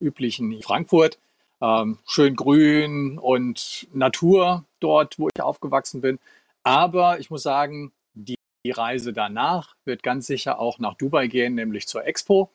üblichen 0.00 0.60
Frankfurt. 0.62 1.18
Ähm, 1.60 1.98
schön 2.06 2.34
grün 2.34 3.18
und 3.18 3.86
Natur 3.92 4.64
dort, 4.80 5.18
wo 5.18 5.28
ich 5.28 5.42
aufgewachsen 5.42 6.00
bin. 6.00 6.18
Aber 6.64 7.20
ich 7.20 7.30
muss 7.30 7.42
sagen, 7.42 7.92
die 8.14 8.36
Reise 8.70 9.12
danach 9.12 9.74
wird 9.84 10.02
ganz 10.02 10.26
sicher 10.26 10.58
auch 10.58 10.78
nach 10.78 10.94
Dubai 10.94 11.26
gehen, 11.26 11.54
nämlich 11.54 11.86
zur 11.86 12.04
Expo. 12.04 12.50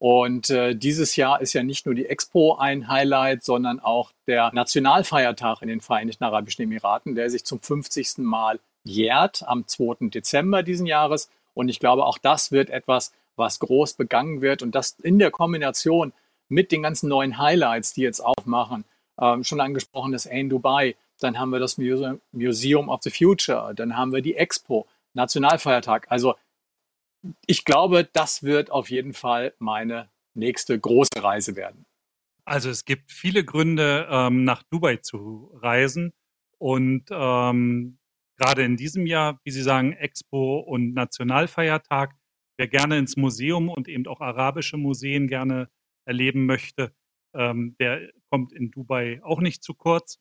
Und 0.00 0.50
äh, 0.50 0.76
dieses 0.76 1.16
Jahr 1.16 1.40
ist 1.40 1.54
ja 1.54 1.64
nicht 1.64 1.84
nur 1.84 1.94
die 1.94 2.06
Expo 2.06 2.56
ein 2.56 2.88
Highlight, 2.88 3.42
sondern 3.42 3.80
auch 3.80 4.12
der 4.28 4.50
Nationalfeiertag 4.52 5.60
in 5.62 5.68
den 5.68 5.80
Vereinigten 5.80 6.22
Arabischen 6.22 6.62
Emiraten, 6.62 7.16
der 7.16 7.30
sich 7.30 7.44
zum 7.44 7.60
50. 7.60 8.18
Mal 8.18 8.60
jährt 8.84 9.42
am 9.46 9.66
2. 9.66 10.08
Dezember 10.08 10.62
diesen 10.62 10.86
Jahres. 10.86 11.30
Und 11.54 11.68
ich 11.68 11.80
glaube, 11.80 12.04
auch 12.06 12.18
das 12.18 12.52
wird 12.52 12.70
etwas, 12.70 13.12
was 13.36 13.58
groß 13.60 13.94
begangen 13.94 14.40
wird 14.40 14.62
und 14.62 14.74
das 14.74 14.96
in 15.02 15.18
der 15.18 15.30
Kombination 15.30 16.12
mit 16.48 16.72
den 16.72 16.82
ganzen 16.82 17.08
neuen 17.08 17.38
Highlights, 17.38 17.92
die 17.92 18.02
jetzt 18.02 18.20
aufmachen, 18.20 18.84
ähm, 19.20 19.44
schon 19.44 19.60
angesprochen 19.60 20.12
das 20.12 20.26
Ain 20.26 20.48
Dubai, 20.48 20.96
dann 21.20 21.38
haben 21.38 21.50
wir 21.50 21.58
das 21.58 21.78
Museum 21.78 22.88
of 22.88 23.02
the 23.02 23.10
Future, 23.10 23.74
dann 23.74 23.96
haben 23.96 24.12
wir 24.12 24.22
die 24.22 24.36
Expo, 24.36 24.86
Nationalfeiertag. 25.14 26.06
Also 26.10 26.36
ich 27.46 27.64
glaube, 27.64 28.08
das 28.12 28.42
wird 28.42 28.70
auf 28.70 28.90
jeden 28.90 29.14
Fall 29.14 29.52
meine 29.58 30.08
nächste 30.34 30.78
große 30.78 31.10
Reise 31.22 31.56
werden. 31.56 31.84
Also 32.44 32.70
es 32.70 32.84
gibt 32.84 33.12
viele 33.12 33.44
Gründe, 33.44 34.08
ähm, 34.10 34.44
nach 34.44 34.62
Dubai 34.62 34.96
zu 34.96 35.50
reisen. 35.60 36.12
Und 36.58 37.04
ähm, 37.10 37.98
gerade 38.38 38.64
in 38.64 38.76
diesem 38.76 39.06
Jahr, 39.06 39.40
wie 39.44 39.50
Sie 39.50 39.62
sagen, 39.62 39.92
Expo 39.92 40.60
und 40.60 40.94
Nationalfeiertag, 40.94 42.14
wer 42.56 42.68
gerne 42.68 42.98
ins 42.98 43.16
Museum 43.16 43.68
und 43.68 43.88
eben 43.88 44.06
auch 44.06 44.20
arabische 44.20 44.76
Museen 44.76 45.28
gerne 45.28 45.68
erleben 46.06 46.46
möchte, 46.46 46.94
ähm, 47.34 47.76
der 47.78 48.10
kommt 48.30 48.52
in 48.52 48.70
Dubai 48.70 49.20
auch 49.22 49.40
nicht 49.40 49.62
zu 49.62 49.74
kurz. 49.74 50.18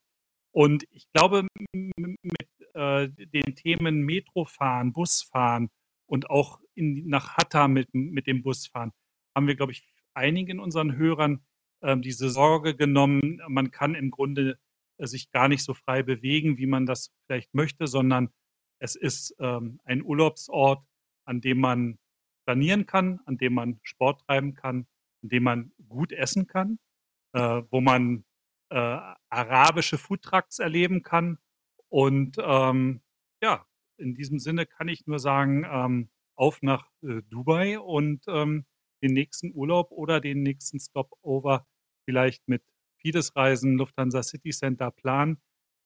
Und 0.51 0.86
ich 0.91 1.08
glaube, 1.13 1.47
mit 1.73 2.49
äh, 2.73 3.10
den 3.10 3.56
Themen 3.56 4.01
Metrofahren, 4.01 4.93
Busfahren 4.93 5.69
und 6.08 6.30
auch 6.30 6.60
in, 6.73 7.08
nach 7.08 7.38
Hatta 7.38 7.67
mit, 7.67 7.93
mit 7.93 8.27
dem 8.27 8.41
Busfahren 8.41 8.91
haben 9.36 9.47
wir, 9.47 9.56
glaube 9.56 9.71
ich, 9.71 9.88
einigen 10.13 10.60
unseren 10.60 10.95
Hörern 10.95 11.45
äh, 11.82 11.97
diese 11.97 12.30
Sorge 12.30 12.75
genommen, 12.75 13.41
man 13.47 13.71
kann 13.71 13.93
im 13.93 14.10
Grunde 14.10 14.60
sich 15.05 15.29
gar 15.31 15.47
nicht 15.47 15.63
so 15.63 15.73
frei 15.73 16.01
bewegen, 16.01 16.57
wie 16.57 16.65
man 16.65 16.86
das 16.86 17.12
vielleicht 17.25 17.53
möchte, 17.53 17.88
sondern 17.88 18.29
es 18.79 18.95
ist 18.95 19.36
ähm, 19.39 19.79
ein 19.83 20.03
Urlaubsort, 20.03 20.83
an 21.25 21.41
dem 21.41 21.60
man 21.60 21.99
planieren 22.45 22.86
kann, 22.86 23.19
an 23.25 23.38
dem 23.38 23.53
man 23.53 23.79
Sport 23.83 24.21
treiben 24.25 24.53
kann, 24.53 24.88
an 25.23 25.29
dem 25.29 25.43
man 25.43 25.71
gut 25.88 26.12
essen 26.12 26.47
kann, 26.47 26.79
äh, 27.33 27.62
wo 27.69 27.81
man 27.81 28.23
äh, 28.69 28.99
arabische 29.29 29.97
Foodtrucks 29.97 30.60
erleben 30.60 31.03
kann. 31.03 31.38
Und 31.89 32.38
ähm, 32.39 33.01
ja, 33.41 33.65
in 33.97 34.15
diesem 34.15 34.39
Sinne 34.39 34.65
kann 34.65 34.88
ich 34.88 35.05
nur 35.07 35.19
sagen, 35.19 35.65
ähm, 35.69 36.10
auf 36.36 36.62
nach 36.62 36.89
äh, 37.01 37.21
Dubai 37.29 37.79
und 37.79 38.23
ähm, 38.27 38.65
den 39.01 39.13
nächsten 39.13 39.51
Urlaub 39.53 39.91
oder 39.91 40.21
den 40.21 40.43
nächsten 40.43 40.79
Stopover 40.79 41.67
vielleicht 42.05 42.47
mit 42.47 42.63
Fides 43.08 43.38
Reisen, 43.38 43.78
Lufthansa 43.78 44.22
City 44.22 44.50
Center 44.50 44.91
Plan. 44.91 45.38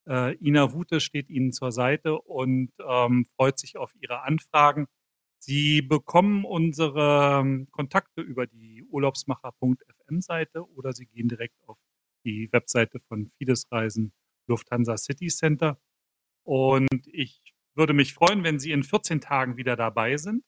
Äh, 0.10 0.34
Ina 0.38 0.74
Wute 0.74 1.00
steht 1.00 1.30
Ihnen 1.30 1.52
zur 1.54 1.72
Seite 1.72 2.20
und 2.20 2.72
ähm, 2.84 3.28
freut 3.36 3.60
sich 3.60 3.78
auf 3.78 3.94
Ihre 4.02 4.24
Anfragen. 4.24 4.88
Sie 5.38 5.84
bekommen 5.84 6.46
unsere 6.46 7.42
ähm, 7.42 7.68
Kontakte 7.70 8.22
über 8.22 8.48
die 8.48 8.84
urlaubsmacher.fm 8.90 10.22
Seite 10.22 10.68
oder 10.72 10.94
Sie 10.94 11.06
gehen 11.06 11.28
direkt 11.28 11.58
auf 11.68 11.78
die 12.26 12.52
Webseite 12.52 13.00
von 13.08 13.28
Fides 13.28 13.72
Reisen 13.72 14.14
Lufthansa 14.48 14.98
City 14.98 15.28
Center. 15.28 15.80
Und 16.44 17.06
ich 17.06 17.54
würde 17.76 17.94
mich 17.94 18.16
freuen, 18.16 18.44
wenn 18.44 18.58
Sie 18.58 18.72
in 18.72 18.82
14 18.82 19.22
Tagen 19.22 19.58
wieder 19.58 19.76
dabei 19.76 20.18
sind. 20.18 20.44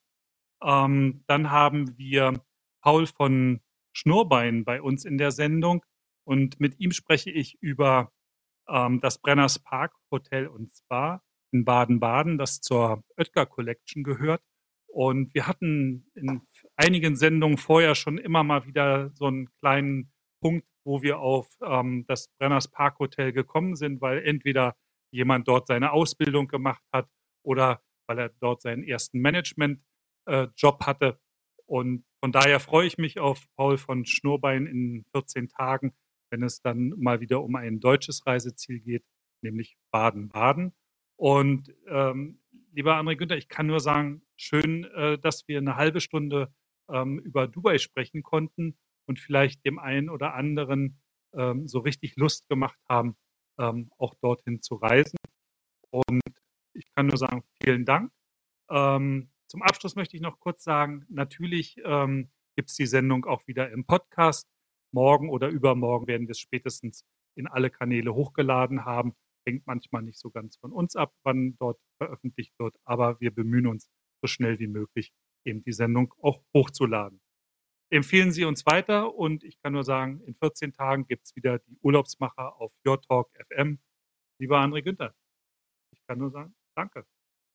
Ähm, 0.60 1.22
dann 1.28 1.52
haben 1.52 1.96
wir 1.96 2.44
Paul 2.80 3.06
von 3.06 3.60
Schnurbein 3.92 4.64
bei 4.64 4.82
uns 4.82 5.04
in 5.04 5.18
der 5.18 5.30
Sendung 5.30 5.84
und 6.24 6.60
mit 6.60 6.80
ihm 6.80 6.92
spreche 6.92 7.30
ich 7.30 7.58
über 7.60 8.12
ähm, 8.68 9.00
das 9.00 9.18
Brenners 9.20 9.58
Park 9.58 9.94
Hotel 10.10 10.46
und 10.46 10.72
Spa 10.72 11.22
in 11.52 11.64
Baden-Baden, 11.64 12.38
das 12.38 12.60
zur 12.60 13.04
Oetker 13.16 13.46
Collection 13.46 14.02
gehört. 14.02 14.42
Und 14.86 15.34
wir 15.34 15.46
hatten 15.46 16.10
in 16.14 16.42
einigen 16.76 17.16
Sendungen 17.16 17.58
vorher 17.58 17.94
schon 17.94 18.18
immer 18.18 18.44
mal 18.44 18.66
wieder 18.66 19.10
so 19.14 19.26
einen 19.26 19.48
kleinen 19.60 20.12
Punkt, 20.40 20.66
wo 20.84 21.02
wir 21.02 21.18
auf 21.18 21.48
ähm, 21.62 22.04
das 22.06 22.28
Brenners 22.38 22.68
Park 22.68 22.98
Hotel 22.98 23.32
gekommen 23.32 23.76
sind, 23.76 24.00
weil 24.00 24.24
entweder 24.24 24.76
jemand 25.10 25.48
dort 25.48 25.66
seine 25.66 25.92
Ausbildung 25.92 26.48
gemacht 26.48 26.82
hat 26.92 27.08
oder 27.44 27.82
weil 28.06 28.18
er 28.18 28.28
dort 28.40 28.62
seinen 28.62 28.84
ersten 28.84 29.20
Management-Job 29.20 30.80
äh, 30.80 30.84
hatte. 30.84 31.18
Und 31.66 32.04
von 32.20 32.32
daher 32.32 32.60
freue 32.60 32.86
ich 32.86 32.98
mich 32.98 33.18
auf 33.18 33.46
Paul 33.56 33.78
von 33.78 34.04
Schnurbein 34.04 34.66
in 34.66 35.04
14 35.12 35.48
Tagen, 35.48 35.92
wenn 36.34 36.42
es 36.42 36.60
dann 36.60 36.88
mal 36.96 37.20
wieder 37.20 37.44
um 37.44 37.54
ein 37.54 37.78
deutsches 37.78 38.26
Reiseziel 38.26 38.80
geht, 38.80 39.04
nämlich 39.40 39.76
Baden-Baden. 39.92 40.74
Und 41.16 41.72
ähm, 41.86 42.40
lieber 42.72 42.96
André 42.96 43.14
Günther, 43.14 43.36
ich 43.36 43.48
kann 43.48 43.68
nur 43.68 43.78
sagen, 43.78 44.22
schön, 44.34 44.82
äh, 44.96 45.16
dass 45.16 45.46
wir 45.46 45.58
eine 45.58 45.76
halbe 45.76 46.00
Stunde 46.00 46.52
ähm, 46.90 47.20
über 47.20 47.46
Dubai 47.46 47.78
sprechen 47.78 48.24
konnten 48.24 48.76
und 49.06 49.20
vielleicht 49.20 49.64
dem 49.64 49.78
einen 49.78 50.10
oder 50.10 50.34
anderen 50.34 51.00
ähm, 51.34 51.68
so 51.68 51.78
richtig 51.78 52.16
Lust 52.16 52.48
gemacht 52.48 52.80
haben, 52.88 53.16
ähm, 53.60 53.92
auch 53.96 54.14
dorthin 54.20 54.60
zu 54.60 54.74
reisen. 54.74 55.18
Und 55.90 56.20
ich 56.72 56.86
kann 56.96 57.06
nur 57.06 57.16
sagen, 57.16 57.44
vielen 57.62 57.84
Dank. 57.84 58.10
Ähm, 58.70 59.30
zum 59.46 59.62
Abschluss 59.62 59.94
möchte 59.94 60.16
ich 60.16 60.22
noch 60.22 60.40
kurz 60.40 60.64
sagen, 60.64 61.06
natürlich 61.08 61.76
ähm, 61.84 62.32
gibt 62.56 62.70
es 62.70 62.76
die 62.76 62.86
Sendung 62.86 63.24
auch 63.24 63.46
wieder 63.46 63.70
im 63.70 63.84
Podcast. 63.84 64.48
Morgen 64.94 65.28
oder 65.28 65.48
übermorgen 65.48 66.06
werden 66.06 66.28
wir 66.28 66.32
es 66.32 66.40
spätestens 66.40 67.04
in 67.36 67.46
alle 67.46 67.68
Kanäle 67.68 68.14
hochgeladen 68.14 68.84
haben. 68.84 69.14
Hängt 69.46 69.66
manchmal 69.66 70.02
nicht 70.02 70.18
so 70.18 70.30
ganz 70.30 70.56
von 70.56 70.72
uns 70.72 70.96
ab, 70.96 71.12
wann 71.22 71.56
dort 71.58 71.78
veröffentlicht 71.98 72.54
wird, 72.58 72.76
aber 72.84 73.20
wir 73.20 73.34
bemühen 73.34 73.66
uns 73.66 73.90
so 74.22 74.28
schnell 74.28 74.58
wie 74.58 74.68
möglich, 74.68 75.12
eben 75.44 75.62
die 75.62 75.72
Sendung 75.72 76.14
auch 76.22 76.42
hochzuladen. 76.54 77.20
Empfehlen 77.90 78.32
Sie 78.32 78.44
uns 78.44 78.64
weiter 78.64 79.14
und 79.14 79.44
ich 79.44 79.60
kann 79.60 79.74
nur 79.74 79.84
sagen, 79.84 80.22
in 80.22 80.34
14 80.34 80.72
Tagen 80.72 81.06
gibt 81.06 81.26
es 81.26 81.36
wieder 81.36 81.58
die 81.58 81.76
Urlaubsmacher 81.82 82.58
auf 82.58 82.72
Your 82.86 83.00
Talk 83.02 83.30
FM. 83.48 83.78
Lieber 84.40 84.58
André 84.58 84.82
Günther, 84.82 85.14
ich 85.92 86.02
kann 86.06 86.18
nur 86.18 86.30
sagen, 86.30 86.54
danke. 86.74 87.04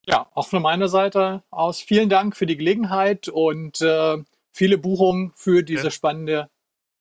Ja, 0.06 0.30
auch 0.34 0.48
von 0.48 0.62
meiner 0.62 0.88
Seite 0.88 1.44
aus 1.50 1.82
vielen 1.82 2.10
Dank 2.10 2.36
für 2.36 2.46
die 2.46 2.58
Gelegenheit 2.58 3.28
und 3.28 3.82
äh, 3.82 4.18
viele 4.52 4.78
Buchungen 4.78 5.32
für 5.36 5.64
diese 5.64 5.86
ja. 5.86 5.92
spannende 5.92 6.50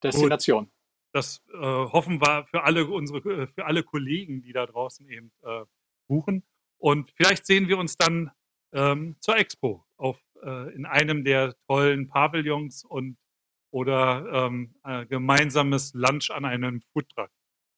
Destination. 0.03 0.65
Gut. 0.65 0.73
Das 1.13 1.43
äh, 1.53 1.59
hoffen 1.59 2.21
wir 2.21 2.45
für 2.47 2.65
alle 2.65 2.87
unsere, 2.87 3.19
äh, 3.43 3.47
für 3.47 3.65
alle 3.65 3.83
Kollegen, 3.83 4.43
die 4.43 4.53
da 4.53 4.67
draußen 4.67 5.09
eben 5.09 5.33
äh, 5.43 5.65
buchen. 6.07 6.45
Und 6.79 7.11
vielleicht 7.17 7.47
sehen 7.47 7.69
wir 7.69 7.79
uns 7.79 7.97
dann 7.97 8.31
ähm, 8.73 9.17
zur 9.21 9.37
Expo 9.37 9.85
auf, 9.97 10.21
äh, 10.43 10.75
in 10.75 10.87
einem 10.87 11.25
der 11.25 11.55
tollen 11.67 12.09
Pavillons 12.09 12.85
und 12.85 13.17
oder 13.71 14.47
ähm, 14.47 14.75
gemeinsames 15.11 15.93
Lunch 15.93 16.31
an 16.31 16.47
einem 16.47 16.81
Foodtruck. 16.81 17.31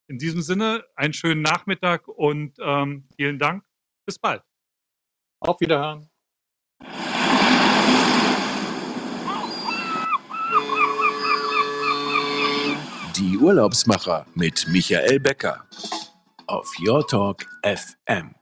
In 0.07 0.19
diesem 0.19 0.41
Sinne, 0.41 0.85
einen 0.95 1.13
schönen 1.13 1.43
Nachmittag 1.43 2.07
und 2.07 2.57
ähm, 2.61 3.09
vielen 3.17 3.41
Dank. 3.41 3.65
Bis 4.07 4.17
bald. 4.17 4.45
Auf 5.41 5.61
Wiederhören. 5.61 6.10
Die 13.21 13.37
Urlaubsmacher 13.37 14.25
mit 14.35 14.67
Michael 14.69 15.21
Becker 15.21 15.67
auf 16.47 16.73
Your 16.81 17.07
Talk 17.07 17.45
FM. 17.63 18.35